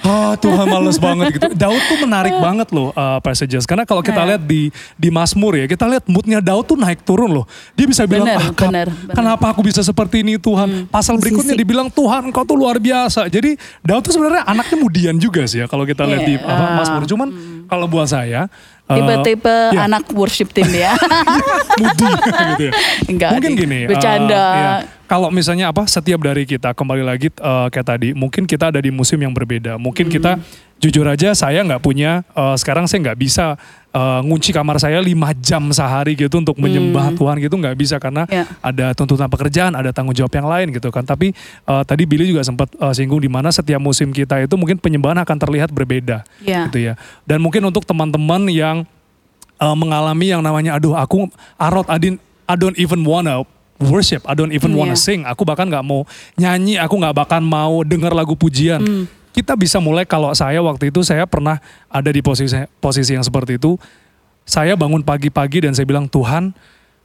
ah 0.03 0.37
Tuhan 0.37 0.67
males 0.69 0.99
banget 0.99 1.33
gitu. 1.33 1.49
Daud 1.57 1.81
tuh 1.81 1.99
menarik 1.99 2.37
banget 2.37 2.69
loh 2.71 2.93
uh, 2.93 3.17
passages 3.19 3.65
karena 3.65 3.83
kalau 3.83 4.05
kita 4.05 4.21
Ya. 4.21 4.29
lihat 4.35 4.43
di 4.45 4.69
di 4.93 5.09
Mazmur 5.09 5.57
ya 5.57 5.65
kita 5.65 5.87
lihat 5.87 6.05
moodnya 6.05 6.45
Daud 6.45 6.67
tuh 6.67 6.77
naik 6.77 7.01
turun 7.01 7.33
loh. 7.33 7.47
Dia 7.73 7.87
bisa 7.87 8.05
bilang 8.05 8.29
Bener, 8.29 8.43
ah 8.43 8.51
kap- 8.53 8.69
bener, 8.69 8.89
bener. 8.91 9.15
kenapa 9.15 9.47
aku 9.49 9.65
bisa 9.65 9.81
seperti 9.81 10.21
ini 10.21 10.37
Tuhan. 10.37 10.85
Pasal 10.87 11.17
berikutnya 11.17 11.57
dibilang 11.57 11.89
Tuhan 11.89 12.29
kau 12.29 12.45
tuh 12.45 12.59
luar 12.59 12.77
biasa. 12.77 13.31
Jadi 13.31 13.57
Daud 13.81 14.05
tuh 14.05 14.13
sebenarnya 14.13 14.45
anaknya 14.45 14.77
mudian 14.77 15.17
juga 15.17 15.47
sih 15.47 15.63
ya 15.63 15.67
kalau 15.67 15.89
kita 15.89 16.05
lihat 16.05 16.23
di 16.23 16.35
apa, 16.37 16.77
Mazmur. 16.77 17.03
Cuman 17.07 17.29
kalau 17.65 17.87
buat 17.87 18.07
saya 18.07 18.51
uh, 18.87 18.95
tipe-tipe 18.95 19.57
ya, 19.75 19.85
anak 19.85 20.05
worship 20.15 20.51
team 20.51 20.71
ya 20.71 20.95
mudi 21.81 22.07
gitu 22.07 22.63
ya. 22.63 22.73
Enggak, 23.07 23.31
Mungkin 23.39 23.53
gini. 23.55 23.79
uh, 23.85 23.89
Bercanda. 23.91 24.45
Kalau 25.07 25.31
misalnya 25.31 25.71
apa 25.71 25.87
setiap 25.87 26.19
dari 26.19 26.43
kita 26.43 26.75
kembali 26.75 27.03
lagi 27.03 27.31
uh, 27.39 27.71
kayak 27.71 27.87
tadi, 27.87 28.09
mungkin 28.11 28.43
kita 28.43 28.75
ada 28.75 28.83
di 28.83 28.91
musim 28.91 29.17
yang 29.17 29.31
berbeda. 29.31 29.79
Mungkin 29.79 30.11
kita 30.11 30.35
Hmm. 30.37 30.43
jujur 30.77 31.07
aja 31.07 31.33
saya 31.33 31.63
nggak 31.63 31.79
punya 31.79 32.21
uh, 32.35 32.53
sekarang 32.53 32.85
saya 32.85 33.01
nggak 33.01 33.17
bisa 33.17 33.57
uh, 33.91 34.21
ngunci 34.21 34.53
kamar 34.53 34.77
saya 34.77 34.99
lima 34.99 35.33
jam 35.33 35.73
sehari 35.73 36.13
gitu 36.13 36.37
untuk 36.37 36.59
menyembah 36.59 37.17
Tuhan 37.17 37.41
gitu 37.41 37.57
nggak 37.57 37.73
bisa 37.73 37.97
karena 37.97 38.27
Hmm. 38.27 38.35
Ya. 38.35 38.45
ada 38.61 38.87
tuntutan 38.93 39.31
pekerjaan, 39.31 39.73
ada 39.73 39.89
tanggung 39.89 40.13
jawab 40.13 40.35
yang 40.35 40.45
lain 40.45 40.75
gitu 40.75 40.91
kan. 40.91 41.07
Tapi 41.07 41.31
uh, 41.65 41.81
tadi 41.81 42.03
Billy 42.03 42.27
juga 42.27 42.43
sempat 42.43 42.75
uh, 42.77 42.91
singgung 42.91 43.23
di 43.23 43.31
mana 43.31 43.49
setiap 43.49 43.79
musim 43.79 44.11
kita 44.11 44.43
itu 44.43 44.55
mungkin 44.59 44.77
penyembahan 44.77 45.23
akan 45.23 45.37
terlihat 45.39 45.71
berbeda 45.71 46.27
Ya. 46.43 46.67
gitu 46.67 46.83
ya. 46.83 46.99
Dan 47.23 47.41
mungkin 47.41 47.63
untuk 47.63 47.87
teman-teman 47.87 48.51
yang 48.51 48.83
uh, 49.63 49.73
mengalami 49.73 50.35
yang 50.35 50.43
namanya 50.43 50.77
aduh 50.77 50.93
aku 50.93 51.31
Arot 51.57 51.87
Adin 51.87 52.19
I 52.45 52.55
don't 52.55 52.77
even 52.77 53.01
wanna 53.01 53.47
worship, 53.81 54.25
I 54.25 54.35
don't 54.37 54.53
even 54.53 54.73
wanna 54.77 54.97
Iya. 54.97 55.05
sing. 55.05 55.21
Aku 55.25 55.45
bahkan 55.45 55.69
nggak 55.69 55.85
mau 55.85 56.05
nyanyi, 56.37 56.81
aku 56.81 56.95
nggak 56.97 57.15
bahkan 57.17 57.43
mau 57.45 57.85
dengar 57.85 58.13
lagu 58.17 58.35
pujian. 58.35 58.81
Hmm. 58.81 59.05
Kita 59.37 59.53
bisa 59.53 59.77
mulai 59.77 60.09
kalau 60.09 60.33
saya 60.33 60.65
waktu 60.65 60.89
itu 60.89 61.05
saya 61.05 61.29
pernah 61.29 61.61
ada 61.93 62.09
di 62.09 62.25
posisi 62.25 62.57
posisi 62.81 63.13
yang 63.13 63.25
seperti 63.25 63.61
itu. 63.61 63.77
Saya 64.47 64.79
bangun 64.79 65.03
pagi-pagi 65.03 65.67
dan 65.67 65.75
saya 65.75 65.85
bilang 65.85 66.07
Tuhan, 66.09 66.55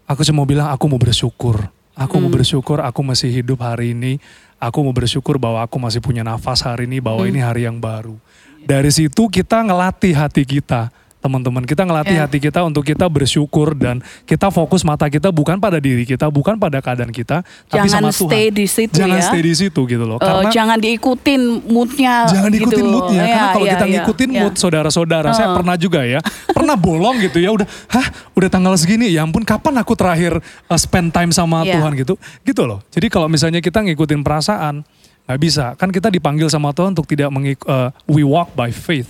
aku 0.07 0.21
cuma 0.23 0.45
bilang 0.47 0.71
aku 0.71 0.85
mau 0.87 1.01
bersyukur. 1.01 1.67
Aku 1.97 2.23
mau 2.23 2.31
bersyukur 2.31 2.79
aku 2.79 3.03
masih 3.03 3.27
hidup 3.43 3.59
hari 3.59 3.91
ini. 3.91 4.21
Aku 4.61 4.85
mau 4.85 4.93
bersyukur 4.95 5.41
bahwa 5.41 5.59
aku 5.59 5.75
masih 5.81 5.99
punya 5.99 6.23
nafas 6.23 6.63
hari 6.63 6.87
ini, 6.87 7.01
bahwa 7.01 7.25
ini 7.25 7.41
hari 7.41 7.67
yang 7.67 7.81
baru. 7.81 8.15
Dari 8.61 8.93
situ 8.93 9.25
kita 9.27 9.65
ngelatih 9.65 10.13
hati 10.13 10.45
kita 10.45 10.93
teman-teman 11.21 11.63
kita 11.63 11.85
ngelatih 11.85 12.17
Ya. 12.17 12.25
hati 12.25 12.41
kita 12.41 12.59
untuk 12.61 12.81
kita 12.81 13.05
bersyukur 13.05 13.71
dan 13.71 13.97
kita 14.25 14.49
fokus 14.49 14.81
mata 14.81 15.05
kita 15.05 15.29
bukan 15.29 15.55
pada 15.55 15.77
diri 15.77 16.01
kita 16.01 16.25
bukan 16.27 16.57
pada 16.57 16.81
keadaan 16.81 17.09
kita 17.09 17.45
tapi 17.65 17.85
Jangan 17.85 17.89
sama 17.93 18.09
Tuhan 18.09 18.27
stay 18.27 18.45
di 18.49 18.65
situ 18.65 18.93
jangan 18.97 19.17
ya. 19.17 19.23
stay 19.23 19.41
di 19.41 19.53
situ 19.53 19.81
gitu 19.85 20.01
loh 20.01 20.17
Eh, 20.17 20.25
karena 20.25 20.49
jangan 20.49 20.77
diikutin 20.77 21.41
moodnya 21.65 22.15
Jangan 22.27 22.49
gitu. 22.49 22.65
ikutin 22.67 22.85
moodnya, 22.85 23.21
karena 23.21 23.37
Ya, 23.39 23.45
kalau 23.51 23.63
ya, 23.63 23.71
kita 23.71 23.85
ya, 23.85 23.91
ngikutin 23.93 24.29
ya. 24.29 24.39
mood 24.41 24.53
saudara-saudara, 24.55 25.29
saya 25.31 25.47
Oh. 25.47 25.55
pernah 25.55 25.75
juga 25.75 26.01
ya, 26.01 26.19
pernah 26.47 26.73
bolong 26.73 27.21
gitu 27.21 27.37
ya, 27.37 27.49
udah, 27.51 27.67
hah, 27.87 28.07
udah 28.33 28.49
tanggal 28.49 28.73
segini, 28.73 29.07
ya 29.07 29.21
ampun, 29.21 29.41
kapan 29.41 29.77
aku 29.77 29.93
terakhir 29.93 30.41
uh, 30.41 30.75
spend 30.75 31.09
time 31.09 31.29
sama 31.29 31.61
Ya. 31.61 31.77
Tuhan 31.77 31.93
gitu, 31.95 32.17
gitu 32.41 32.63
loh. 32.65 32.81
Jadi 32.89 33.07
kalau 33.07 33.27
misalnya 33.27 33.59
kita 33.59 33.79
ngikutin 33.79 34.21
perasaan, 34.21 34.81
nggak 35.23 35.39
bisa, 35.39 35.65
kan 35.75 35.87
kita 35.87 36.09
dipanggil 36.09 36.47
sama 36.47 36.71
Tuhan 36.71 36.91
untuk 36.91 37.05
tidak 37.05 37.29
mengik, 37.29 37.61
uh, 37.63 37.93
we 38.05 38.21
walk 38.21 38.51
by 38.51 38.67
faith 38.67 39.05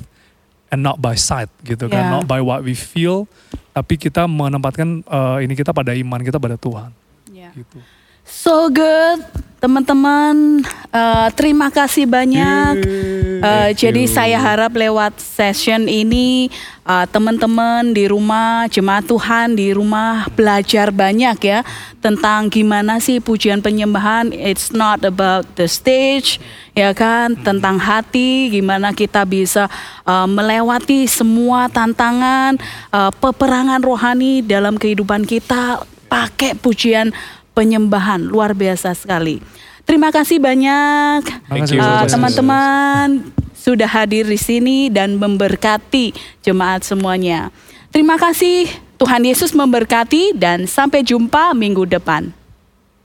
and 0.71 0.81
not 0.81 0.97
by 0.97 1.13
sight 1.13 1.51
gitu 1.61 1.91
kan, 1.91 2.07
Ya. 2.07 2.09
not 2.09 2.25
by 2.25 2.39
what 2.39 2.63
we 2.63 2.73
feel, 2.73 3.27
tapi 3.75 3.99
kita 3.99 4.23
menempatkan 4.25 5.03
uh, 5.05 5.37
ini 5.43 5.51
kita 5.53 5.75
pada 5.75 5.91
iman 5.91 6.19
kita 6.23 6.39
pada 6.39 6.55
Tuhan. 6.55 6.89
Ya. 7.29 7.51
Gitu. 7.51 7.77
So 8.25 8.69
good, 8.69 9.25
teman-teman. 9.57 10.65
Eh, 10.91 11.27
terima 11.39 11.71
kasih 11.71 12.03
banyak. 12.03 12.83
Uh, 13.41 13.71
jadi 13.73 14.05
saya 14.05 14.37
harap 14.37 14.75
lewat 14.75 15.17
session 15.17 15.89
ini 15.89 16.51
uh, 16.85 17.07
teman-teman 17.09 17.89
di 17.89 18.05
rumah, 18.05 18.69
jemaat 18.69 19.07
Tuhan 19.09 19.57
di 19.57 19.73
rumah 19.73 20.29
belajar 20.37 20.93
banyak 20.93 21.41
ya 21.41 21.65
tentang 22.03 22.53
gimana 22.53 23.01
sih 23.01 23.23
pujian 23.23 23.63
penyembahan. 23.63 24.29
It's 24.35 24.75
not 24.75 25.01
about 25.07 25.47
the 25.57 25.65
stage, 25.65 26.37
ya 26.77 26.93
kan? 26.93 27.33
Tentang 27.39 27.81
hati, 27.81 28.51
gimana 28.53 28.93
kita 28.93 29.25
bisa 29.25 29.71
uh, 30.05 30.27
melewati 30.29 31.07
semua 31.09 31.65
tantangan, 31.71 32.59
uh, 32.93 33.09
peperangan 33.09 33.81
rohani 33.81 34.45
dalam 34.45 34.77
kehidupan 34.77 35.25
kita 35.25 35.81
pakai 36.11 36.59
pujian 36.59 37.15
penyembahan 37.53 38.23
luar 38.23 38.55
biasa 38.55 38.95
sekali. 38.95 39.43
Terima 39.83 40.13
kasih 40.13 40.37
banyak 40.39 41.21
uh, 41.51 42.05
teman-teman 42.07 43.33
sudah 43.57 43.89
hadir 43.89 44.25
di 44.25 44.39
sini 44.39 44.89
dan 44.89 45.21
memberkati 45.21 46.13
jemaat 46.41 46.81
semuanya. 46.81 47.53
Terima 47.91 48.15
kasih 48.15 48.71
Tuhan 48.97 49.25
Yesus 49.25 49.51
memberkati 49.51 50.33
dan 50.37 50.65
sampai 50.69 51.03
jumpa 51.03 51.51
minggu 51.57 51.85
depan. 51.85 52.40